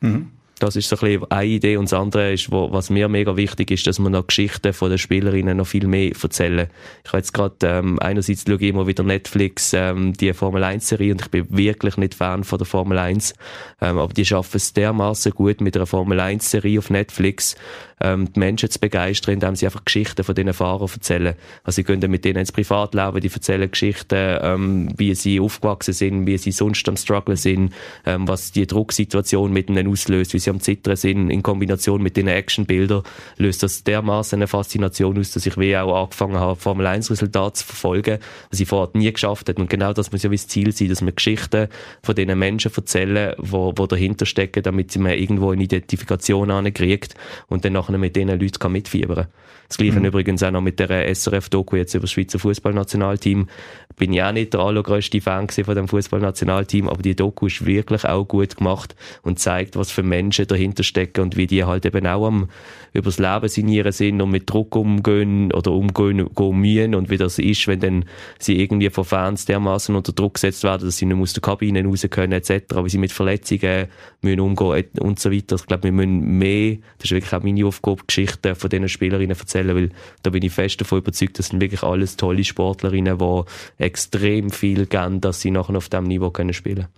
Mhm. 0.00 0.32
Das 0.58 0.76
ist 0.76 0.88
so 0.88 0.96
ein 0.96 1.00
bisschen 1.00 1.30
eine 1.30 1.46
Idee. 1.46 1.76
Und 1.76 1.86
das 1.86 1.92
andere 1.92 2.32
ist, 2.32 2.50
wo, 2.50 2.72
was 2.72 2.90
mir 2.90 3.08
mega 3.08 3.36
wichtig 3.36 3.70
ist, 3.70 3.86
dass 3.86 3.98
man 3.98 4.12
noch 4.12 4.26
Geschichten 4.26 4.72
von 4.72 4.90
den 4.90 4.98
Spielerinnen 4.98 5.56
noch 5.56 5.66
viel 5.66 5.86
mehr 5.86 6.12
erzählen. 6.20 6.68
Ich 7.04 7.10
habe 7.10 7.18
jetzt 7.18 7.32
gerade, 7.32 7.54
ähm, 7.62 7.98
einerseits 8.00 8.44
schaue 8.46 8.56
ich 8.56 8.68
immer 8.68 8.86
wieder 8.86 9.04
Netflix, 9.04 9.72
ähm, 9.72 10.12
die 10.14 10.32
Formel 10.32 10.64
1 10.64 10.88
Serie 10.88 11.12
und 11.12 11.22
ich 11.22 11.28
bin 11.28 11.46
wirklich 11.48 11.96
nicht 11.96 12.14
Fan 12.14 12.44
von 12.44 12.58
der 12.58 12.66
Formel 12.66 12.98
1. 12.98 13.34
Ähm, 13.80 13.98
aber 13.98 14.12
die 14.12 14.24
schaffen 14.24 14.56
es 14.56 14.72
dermaßen 14.72 15.32
gut 15.32 15.60
mit 15.60 15.76
einer 15.76 15.86
Formel 15.86 16.18
1 16.18 16.50
Serie 16.50 16.78
auf 16.78 16.90
Netflix, 16.90 17.56
ähm, 18.00 18.32
die 18.32 18.38
Menschen 18.38 18.70
zu 18.70 18.78
begeistern, 18.78 19.34
indem 19.34 19.56
sie 19.56 19.66
einfach 19.66 19.84
Geschichten 19.84 20.24
von 20.24 20.34
diesen 20.34 20.52
Fahrern 20.52 20.88
erzählen. 20.92 21.34
Also 21.64 21.76
sie 21.76 21.84
gehen 21.84 22.00
dann 22.00 22.10
mit 22.10 22.24
denen 22.24 22.38
ins 22.38 22.52
Privatleben, 22.52 23.20
die 23.20 23.32
erzählen 23.32 23.70
Geschichten, 23.70 24.38
ähm, 24.42 24.92
wie 24.96 25.14
sie 25.14 25.40
aufgewachsen 25.40 25.94
sind, 25.94 26.26
wie 26.26 26.38
sie 26.38 26.52
sonst 26.52 26.88
am 26.88 26.96
Struggle 26.96 27.36
sind, 27.36 27.72
ähm, 28.06 28.28
was 28.28 28.52
die 28.52 28.66
Drucksituation 28.66 29.52
mit 29.52 29.68
ihnen 29.68 29.88
auslöst, 29.88 30.34
wie 30.34 30.38
sie 30.38 30.47
am 30.48 30.60
Zittern 30.60 30.96
sind, 30.96 31.30
in 31.30 31.42
Kombination 31.42 32.02
mit 32.02 32.16
den 32.16 32.28
Actionbildern, 32.28 33.02
löst 33.36 33.62
das 33.62 33.84
dermaßen 33.84 34.38
eine 34.38 34.46
Faszination 34.46 35.18
aus, 35.18 35.32
dass 35.32 35.46
ich 35.46 35.56
wie 35.58 35.76
auch 35.76 36.02
angefangen 36.02 36.36
habe, 36.36 36.56
Formel 36.56 36.86
1 36.86 37.10
Resultate 37.10 37.54
zu 37.54 37.66
verfolgen, 37.66 38.18
was 38.50 38.60
ich 38.60 38.68
vorher 38.68 38.90
nie 38.94 39.12
geschafft 39.12 39.48
habe. 39.48 39.60
Und 39.60 39.70
genau 39.70 39.92
das 39.92 40.12
muss 40.12 40.22
ja 40.22 40.30
wie 40.30 40.36
das 40.36 40.48
Ziel 40.48 40.72
sein, 40.72 40.88
dass 40.88 41.02
wir 41.02 41.12
Geschichten 41.12 41.68
von 42.02 42.14
diesen 42.14 42.38
Menschen 42.38 42.72
erzählen, 42.74 43.34
wo, 43.38 43.72
wo 43.76 43.86
dahinter 43.86 44.26
stecken, 44.26 44.62
damit 44.62 44.92
sie 44.92 44.98
mir 44.98 45.16
irgendwo 45.16 45.50
eine 45.50 45.62
Identifikation 45.62 46.50
ankriegt 46.50 47.14
und 47.48 47.64
dann 47.64 47.72
nachher 47.74 47.98
mit 47.98 48.16
diesen 48.16 48.28
Leuten 48.28 48.58
kann 48.58 48.72
mitfiebern 48.72 49.16
kann. 49.16 49.26
Das 49.68 49.76
Gleiche 49.76 50.00
mhm. 50.00 50.06
übrigens 50.06 50.42
auch 50.42 50.50
noch 50.50 50.62
mit 50.62 50.80
der 50.80 51.14
SRF-Doku 51.14 51.76
jetzt 51.76 51.94
über 51.94 52.02
das 52.02 52.12
Schweizer 52.12 52.38
Fußballnationalteam. 52.38 53.48
Bin 53.96 54.12
ich 54.14 54.22
auch 54.22 54.32
nicht 54.32 54.54
der 54.54 54.60
allergrößte 54.60 55.20
Fan 55.20 55.48
von 55.48 55.74
dem 55.74 55.88
Fußballnationalteam, 55.88 56.88
aber 56.88 57.02
die 57.02 57.14
Doku 57.14 57.46
ist 57.46 57.66
wirklich 57.66 58.04
auch 58.06 58.24
gut 58.24 58.56
gemacht 58.56 58.96
und 59.22 59.38
zeigt, 59.38 59.76
was 59.76 59.90
für 59.90 60.02
Menschen 60.02 60.37
dahinter 60.46 60.82
stecken 60.82 61.22
und 61.22 61.36
wie 61.36 61.46
die 61.46 61.64
halt 61.64 61.86
eben 61.86 62.06
auch 62.06 62.26
am 62.26 62.48
übers 62.92 63.18
Leben 63.18 63.48
sinnieren 63.48 63.92
sind 63.92 64.20
und 64.20 64.30
mit 64.30 64.48
Druck 64.50 64.74
umgehen 64.76 65.52
oder 65.52 65.72
umgehen 65.72 66.28
mühen 66.52 66.94
und 66.94 67.10
wie 67.10 67.16
das 67.16 67.38
ist, 67.38 67.66
wenn 67.68 67.80
dann 67.80 68.04
sie 68.38 68.60
irgendwie 68.60 68.90
von 68.90 69.04
Fans 69.04 69.44
dermaßen 69.44 69.94
unter 69.94 70.12
Druck 70.12 70.34
gesetzt 70.34 70.64
werden, 70.64 70.86
dass 70.86 70.96
sie 70.96 71.06
nicht 71.06 71.18
aus 71.18 71.32
der 71.32 71.42
Kabine 71.42 71.84
raus 71.84 72.06
können 72.10 72.32
etc., 72.32 72.76
wie 72.82 72.88
sie 72.88 72.98
mit 72.98 73.12
Verletzungen 73.12 73.88
müssen 74.22 74.40
umgehen 74.40 74.86
und 75.00 75.18
so 75.18 75.30
weiter. 75.30 75.56
Ich 75.56 75.66
glaube, 75.66 75.84
wir 75.84 75.92
müssen 75.92 76.38
mehr, 76.38 76.76
das 76.98 77.06
ist 77.06 77.10
wirklich 77.12 77.32
auch 77.32 77.42
meine 77.42 77.66
Aufgabe, 77.66 78.02
Geschichten 78.06 78.54
von 78.54 78.70
diesen 78.70 78.88
Spielerinnen 78.88 79.36
erzählen, 79.36 79.74
weil 79.74 79.90
da 80.22 80.30
bin 80.30 80.42
ich 80.42 80.52
fest 80.52 80.80
davon 80.80 80.98
überzeugt, 80.98 81.38
das 81.38 81.48
sind 81.48 81.60
wirklich 81.60 81.82
alles 81.82 82.16
tolle 82.16 82.44
Sportlerinnen, 82.44 83.18
die 83.18 83.42
extrem 83.78 84.50
viel 84.50 84.86
geben, 84.86 85.20
dass 85.20 85.40
sie 85.40 85.50
nachher 85.50 85.76
auf 85.76 85.88
diesem 85.88 86.04
Niveau 86.04 86.30
können 86.30 86.52
spielen 86.52 86.76
können. 86.76 86.88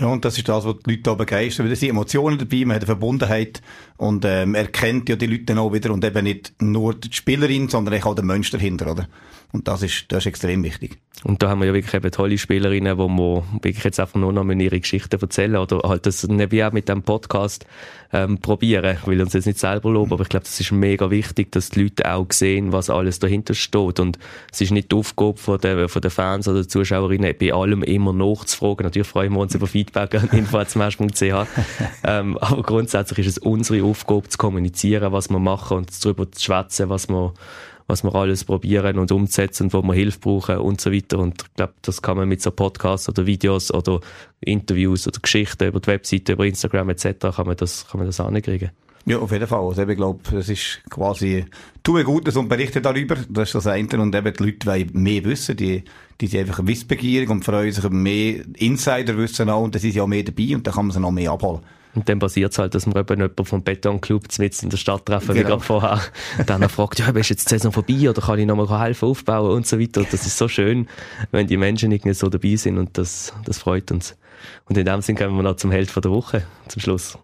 Ja, 0.00 0.06
und 0.06 0.24
das 0.24 0.38
ist 0.38 0.48
das, 0.48 0.64
was 0.64 0.76
die 0.86 0.92
Leute 0.92 1.10
auch 1.10 1.16
begeistert. 1.16 1.64
Weil 1.64 1.70
da 1.70 1.76
sind 1.76 1.90
Emotionen 1.90 2.38
dabei, 2.38 2.64
man 2.64 2.76
hat 2.76 2.82
eine 2.82 2.86
Verbundenheit 2.86 3.62
und 3.96 4.24
ähm, 4.24 4.54
erkennt 4.54 5.08
ja 5.08 5.16
die 5.16 5.26
Leute 5.26 5.44
dann 5.44 5.58
auch 5.58 5.72
wieder 5.72 5.92
und 5.92 6.04
eben 6.04 6.24
nicht 6.24 6.52
nur 6.60 6.94
die 6.94 7.12
Spielerin, 7.12 7.68
sondern 7.68 8.00
auch 8.02 8.14
den 8.14 8.26
Mensch 8.26 8.50
dahinter, 8.50 8.92
oder? 8.92 9.08
Und 9.50 9.66
das 9.66 9.82
ist, 9.82 10.04
das 10.08 10.18
ist 10.18 10.26
extrem 10.26 10.62
wichtig. 10.62 10.98
Und 11.24 11.42
da 11.42 11.48
haben 11.48 11.60
wir 11.60 11.66
ja 11.66 11.74
wirklich 11.74 11.94
eben 11.94 12.10
tolle 12.10 12.38
Spielerinnen, 12.38 12.98
wo 12.98 13.08
wir 13.08 13.42
wirklich 13.62 13.82
jetzt 13.82 13.98
einfach 13.98 14.20
nur 14.20 14.32
noch 14.32 14.44
ihre 14.46 14.78
Geschichten 14.78 15.20
erzählen 15.20 15.56
oder 15.56 15.80
halt 15.88 16.06
das 16.06 16.22
eben 16.22 16.62
auch 16.62 16.72
mit 16.72 16.88
dem 16.88 17.02
Podcast 17.02 17.66
ähm, 18.12 18.38
probieren. 18.38 18.98
Ich 19.00 19.06
will 19.06 19.20
uns 19.20 19.32
jetzt 19.32 19.46
nicht 19.46 19.58
selber 19.58 19.90
loben, 19.90 20.12
aber 20.12 20.22
ich 20.22 20.28
glaube, 20.28 20.44
das 20.44 20.60
ist 20.60 20.70
mega 20.70 21.10
wichtig, 21.10 21.50
dass 21.50 21.70
die 21.70 21.84
Leute 21.84 22.12
auch 22.12 22.26
sehen, 22.30 22.72
was 22.72 22.90
alles 22.90 23.18
dahinter 23.18 23.54
steht. 23.54 24.00
Und 24.00 24.18
es 24.52 24.60
ist 24.60 24.70
nicht 24.70 24.92
die 24.92 24.96
Aufgabe 24.96 25.38
von 25.38 25.58
den, 25.58 25.88
von 25.88 26.02
den 26.02 26.10
Fans 26.10 26.46
oder 26.46 26.68
Zuschauerinnen, 26.68 27.34
bei 27.40 27.52
allem 27.52 27.82
immer 27.82 28.12
nachzufragen. 28.12 28.84
Natürlich 28.84 29.08
freuen 29.08 29.32
wir 29.32 29.40
uns 29.40 29.54
über 29.54 29.66
Feedback 29.66 29.87
an 29.96 30.28
info.smash.ch. 30.32 31.22
ähm, 32.04 32.38
aber 32.38 32.62
grundsätzlich 32.62 33.26
ist 33.26 33.38
es 33.38 33.38
unsere 33.38 33.84
Aufgabe, 33.84 34.28
zu 34.28 34.38
kommunizieren, 34.38 35.12
was 35.12 35.30
wir 35.30 35.38
machen 35.38 35.78
und 35.78 36.04
darüber 36.04 36.30
zu 36.30 36.42
schwätzen, 36.42 36.88
was 36.88 37.08
wir 37.08 37.32
was 37.88 38.04
wir 38.04 38.14
alles 38.14 38.44
probieren 38.44 38.98
und 38.98 39.10
umsetzen 39.10 39.64
und 39.64 39.72
wo 39.72 39.82
wir 39.82 39.94
Hilfe 39.94 40.18
brauchen 40.18 40.58
und 40.58 40.78
so 40.78 40.92
weiter. 40.92 41.18
Und 41.18 41.42
ich 41.42 41.54
glaube, 41.54 41.72
das 41.80 42.02
kann 42.02 42.18
man 42.18 42.28
mit 42.28 42.42
so 42.42 42.50
Podcasts 42.50 43.08
oder 43.08 43.24
Videos 43.24 43.72
oder 43.72 44.00
Interviews 44.40 45.08
oder 45.08 45.18
Geschichten 45.20 45.68
über 45.68 45.80
die 45.80 45.86
Webseite, 45.86 46.34
über 46.34 46.44
Instagram 46.44 46.90
etc. 46.90 47.34
kann 47.34 47.46
man 47.46 47.56
das, 47.56 47.88
kann 47.88 47.98
man 47.98 48.06
das 48.06 48.20
ankriegen. 48.20 48.70
Ja, 49.08 49.18
auf 49.18 49.32
jeden 49.32 49.46
Fall. 49.46 49.66
Also 49.66 49.86
ich 49.86 49.96
glaube, 49.96 50.20
das 50.30 50.48
ist 50.48 50.80
quasi, 50.90 51.46
tue 51.82 52.04
Gutes 52.04 52.36
und 52.36 52.48
berichte 52.48 52.80
darüber. 52.80 53.16
Das 53.28 53.48
ist 53.48 53.54
das 53.54 53.66
eine. 53.66 53.88
Und 54.00 54.14
eben 54.14 54.34
die 54.34 54.42
Leute 54.42 54.66
wollen 54.66 54.90
mehr 54.92 55.24
wissen. 55.24 55.56
Die, 55.56 55.82
die 56.20 56.26
sind 56.26 56.40
einfach 56.40 56.66
wissbegierig 56.66 57.30
und 57.30 57.44
freuen 57.44 57.72
sich 57.72 57.88
mehr 57.88 58.44
Insiderwissen 58.56 59.48
auch. 59.48 59.62
Und 59.62 59.74
da 59.74 59.78
sind 59.78 59.92
sie 59.92 60.00
auch 60.00 60.06
mehr 60.06 60.24
dabei 60.24 60.54
und 60.54 60.66
dann 60.66 60.74
kann 60.74 60.86
man 60.86 60.92
sie 60.92 61.00
noch 61.00 61.10
mehr 61.10 61.30
abholen. 61.30 61.60
Und 61.94 62.08
dann 62.08 62.18
passiert 62.18 62.52
es 62.52 62.58
halt, 62.58 62.74
dass 62.74 62.86
man 62.86 62.96
eben 62.96 63.18
jemanden 63.18 63.44
vom 63.44 63.62
Betonclub 63.62 64.24
mit 64.38 64.62
in 64.62 64.70
der 64.70 64.76
Stadt 64.76 65.06
treffen, 65.06 65.34
genau. 65.34 65.38
wie 65.38 65.42
gerade 65.44 65.62
vorher. 65.64 66.00
Dann 66.46 66.68
fragt, 66.68 66.98
ja, 66.98 67.08
ist 67.08 67.30
jetzt 67.30 67.50
die 67.50 67.54
Saison 67.54 67.72
vorbei 67.72 68.10
oder 68.10 68.20
kann 68.20 68.38
ich 68.38 68.46
nochmal 68.46 68.80
helfen 68.80 69.08
aufbauen 69.08 69.56
und 69.56 69.66
so 69.66 69.80
weiter. 69.80 70.04
Das 70.08 70.26
ist 70.26 70.36
so 70.36 70.48
schön, 70.48 70.86
wenn 71.30 71.46
die 71.46 71.56
Menschen 71.56 71.90
irgendwie 71.90 72.14
so 72.14 72.28
dabei 72.28 72.56
sind 72.56 72.78
und 72.78 72.96
das, 72.98 73.32
das 73.44 73.58
freut 73.58 73.90
uns. 73.90 74.16
Und 74.66 74.76
in 74.76 74.84
dem 74.84 75.00
Sinne 75.00 75.18
kommen 75.18 75.36
wir 75.36 75.42
noch 75.42 75.56
zum 75.56 75.70
Held 75.70 75.90
von 75.90 76.02
der 76.02 76.12
Woche, 76.12 76.44
zum 76.68 76.82
Schluss. 76.82 77.18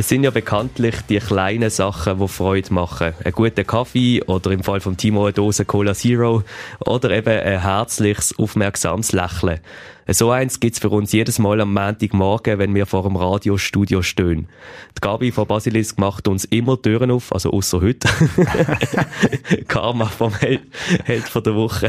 Es 0.00 0.08
sind 0.08 0.24
ja 0.24 0.30
bekanntlich 0.30 0.94
die 1.10 1.18
kleinen 1.18 1.68
Sachen, 1.68 2.18
die 2.18 2.26
Freude 2.26 2.72
machen. 2.72 3.12
Ein 3.22 3.32
guter 3.32 3.64
Kaffee 3.64 4.22
oder 4.22 4.50
im 4.50 4.64
Fall 4.64 4.80
von 4.80 4.96
Timo 4.96 5.24
eine 5.24 5.34
Dose 5.34 5.66
Cola 5.66 5.92
Zero 5.92 6.42
oder 6.86 7.10
eben 7.10 7.38
ein 7.38 7.60
herzliches, 7.60 8.34
aufmerksames 8.38 9.12
Lächeln. 9.12 9.60
So 10.08 10.30
eins 10.30 10.58
gibt's 10.58 10.78
für 10.78 10.88
uns 10.88 11.12
jedes 11.12 11.38
Mal 11.38 11.60
am 11.60 11.74
Montagmorgen, 11.74 12.58
wenn 12.58 12.74
wir 12.74 12.86
vor 12.86 13.02
dem 13.02 13.14
Radiostudio 13.14 14.00
stehen. 14.00 14.48
Die 14.96 15.02
Gabi 15.02 15.32
von 15.32 15.46
Basilisk 15.46 15.98
macht 15.98 16.28
uns 16.28 16.46
immer 16.46 16.80
Türen 16.80 17.10
auf, 17.10 17.30
also 17.30 17.50
außer 17.50 17.82
heute. 17.82 18.08
Karma 19.68 20.06
vom 20.06 20.34
Held, 20.34 20.62
Held 21.04 21.28
von 21.28 21.42
der 21.42 21.54
Woche. 21.54 21.88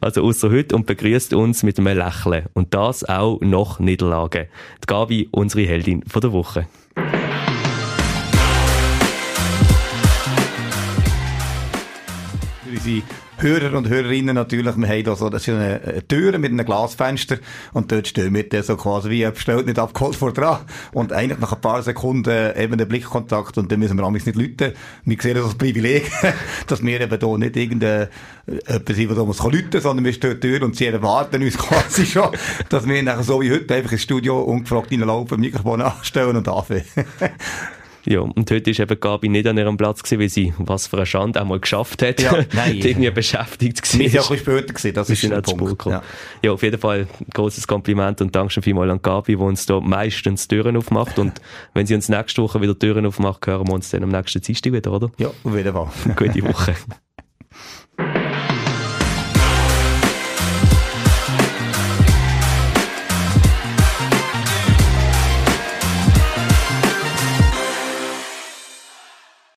also 0.00 0.24
außer 0.24 0.50
heute 0.50 0.74
und 0.74 0.86
begrüßt 0.86 1.32
uns 1.34 1.62
mit 1.62 1.78
einem 1.78 1.96
Lächeln. 1.96 2.46
Und 2.54 2.74
das 2.74 3.04
auch 3.04 3.38
nach 3.40 3.78
Niederlage. 3.78 4.48
Die 4.82 4.86
Gabi, 4.88 5.28
unsere 5.30 5.62
Heldin 5.62 6.02
von 6.08 6.20
der 6.20 6.32
Woche. 6.32 6.66
Unsere 12.84 13.02
Hörer 13.38 13.76
und 13.76 13.88
Hörerinnen 13.88 14.34
natürlich, 14.34 14.76
wir 14.76 14.88
haben 14.88 15.04
da 15.04 15.16
so, 15.16 15.28
das 15.28 15.48
ist 15.48 15.54
eine, 15.54 16.06
Tür 16.06 16.38
mit 16.38 16.52
einem 16.52 16.64
Glasfenster 16.64 17.38
und 17.72 17.90
dort 17.90 18.06
stehen 18.06 18.32
wir 18.32 18.48
dann 18.48 18.62
so 18.62 18.76
quasi 18.76 19.10
wie 19.10 19.28
bestellt, 19.28 19.66
nicht 19.66 19.78
abgeholt 19.78 20.14
vor 20.14 20.32
dran 20.32 20.60
und 20.92 21.12
eigentlich 21.12 21.40
nach 21.40 21.52
ein 21.52 21.60
paar 21.60 21.82
Sekunden 21.82 22.56
eben 22.56 22.78
der 22.78 22.84
Blickkontakt 22.84 23.58
und 23.58 23.72
dann 23.72 23.80
müssen 23.80 23.98
wir 23.98 24.04
amigs 24.04 24.26
nicht 24.26 24.36
lüten. 24.36 24.72
Wir 25.04 25.16
sehen 25.20 25.34
das 25.34 25.46
als 25.46 25.54
Privileg, 25.56 26.10
dass 26.68 26.84
wir 26.84 27.00
eben 27.00 27.18
hier 27.18 27.38
nicht 27.38 27.56
irgendein 27.56 28.08
jemand 28.46 28.88
sind, 28.88 29.10
der 29.10 29.24
uns 29.24 29.42
lüten 29.42 29.70
kann, 29.70 29.80
sondern 29.80 30.04
wir 30.04 30.12
stehen 30.12 30.40
Tür 30.40 30.62
und 30.62 30.76
sie 30.76 30.86
erwarten 30.86 31.42
uns 31.42 31.58
quasi 31.58 32.06
schon, 32.06 32.30
dass 32.68 32.86
wir 32.86 33.02
nachher 33.02 33.24
so 33.24 33.40
wie 33.40 33.50
heute 33.50 33.74
einfach 33.74 33.92
ins 33.92 34.02
Studio 34.02 34.40
ungefragt 34.42 34.92
reinlaufen, 34.92 35.40
Mikrofon 35.40 35.82
anstellen 35.82 36.36
und 36.36 36.48
anfangen. 36.48 36.84
Ja, 38.06 38.20
und 38.20 38.50
heute 38.50 38.70
ist 38.70 38.80
eben 38.80 39.00
Gabi 39.00 39.28
nicht 39.28 39.46
an 39.46 39.56
ihrem 39.56 39.76
Platz 39.76 40.02
gewesen, 40.02 40.20
weil 40.20 40.28
sie 40.28 40.52
was 40.58 40.86
für 40.86 40.96
eine 40.96 41.06
Schande 41.06 41.40
einmal 41.40 41.60
geschafft 41.60 42.02
hat. 42.02 42.20
Ja, 42.20 42.32
nein. 42.52 42.76
irgendwie 42.76 43.10
beschäftigt 43.10 43.82
gewesen. 43.82 44.00
Ist 44.02 44.14
ja 44.14 44.20
auch 44.20 44.30
ein 44.30 44.36
bisschen 44.36 44.54
später 44.58 44.74
gewesen, 44.74 44.94
das 44.94 45.10
ist, 45.10 45.24
ein 45.24 45.42
Punkt. 45.42 45.86
Ja. 45.86 46.02
ja, 46.42 46.52
auf 46.52 46.62
jeden 46.62 46.78
Fall 46.78 47.06
ein 47.20 47.26
großes 47.32 47.66
Kompliment 47.66 48.20
und 48.20 48.34
Dank 48.34 48.52
schon 48.52 48.62
vielmal 48.62 48.90
an 48.90 49.00
Gabi, 49.00 49.36
die 49.36 49.42
uns 49.42 49.66
da 49.66 49.80
meistens 49.80 50.48
Türen 50.48 50.76
aufmacht 50.76 51.18
und 51.18 51.40
wenn 51.74 51.86
sie 51.86 51.94
uns 51.94 52.08
nächste 52.08 52.42
Woche 52.42 52.60
wieder 52.60 52.78
Türen 52.78 53.06
aufmacht, 53.06 53.46
hören 53.46 53.66
wir 53.66 53.74
uns 53.74 53.90
dann 53.90 54.02
am 54.02 54.10
nächsten 54.10 54.40
Dienstag 54.40 54.72
wieder, 54.72 54.92
oder? 54.92 55.10
Ja, 55.18 55.28
auf 55.28 55.56
jeden 55.56 55.72
Fall. 55.72 55.88
Gute 56.16 56.42
Woche. 56.42 56.74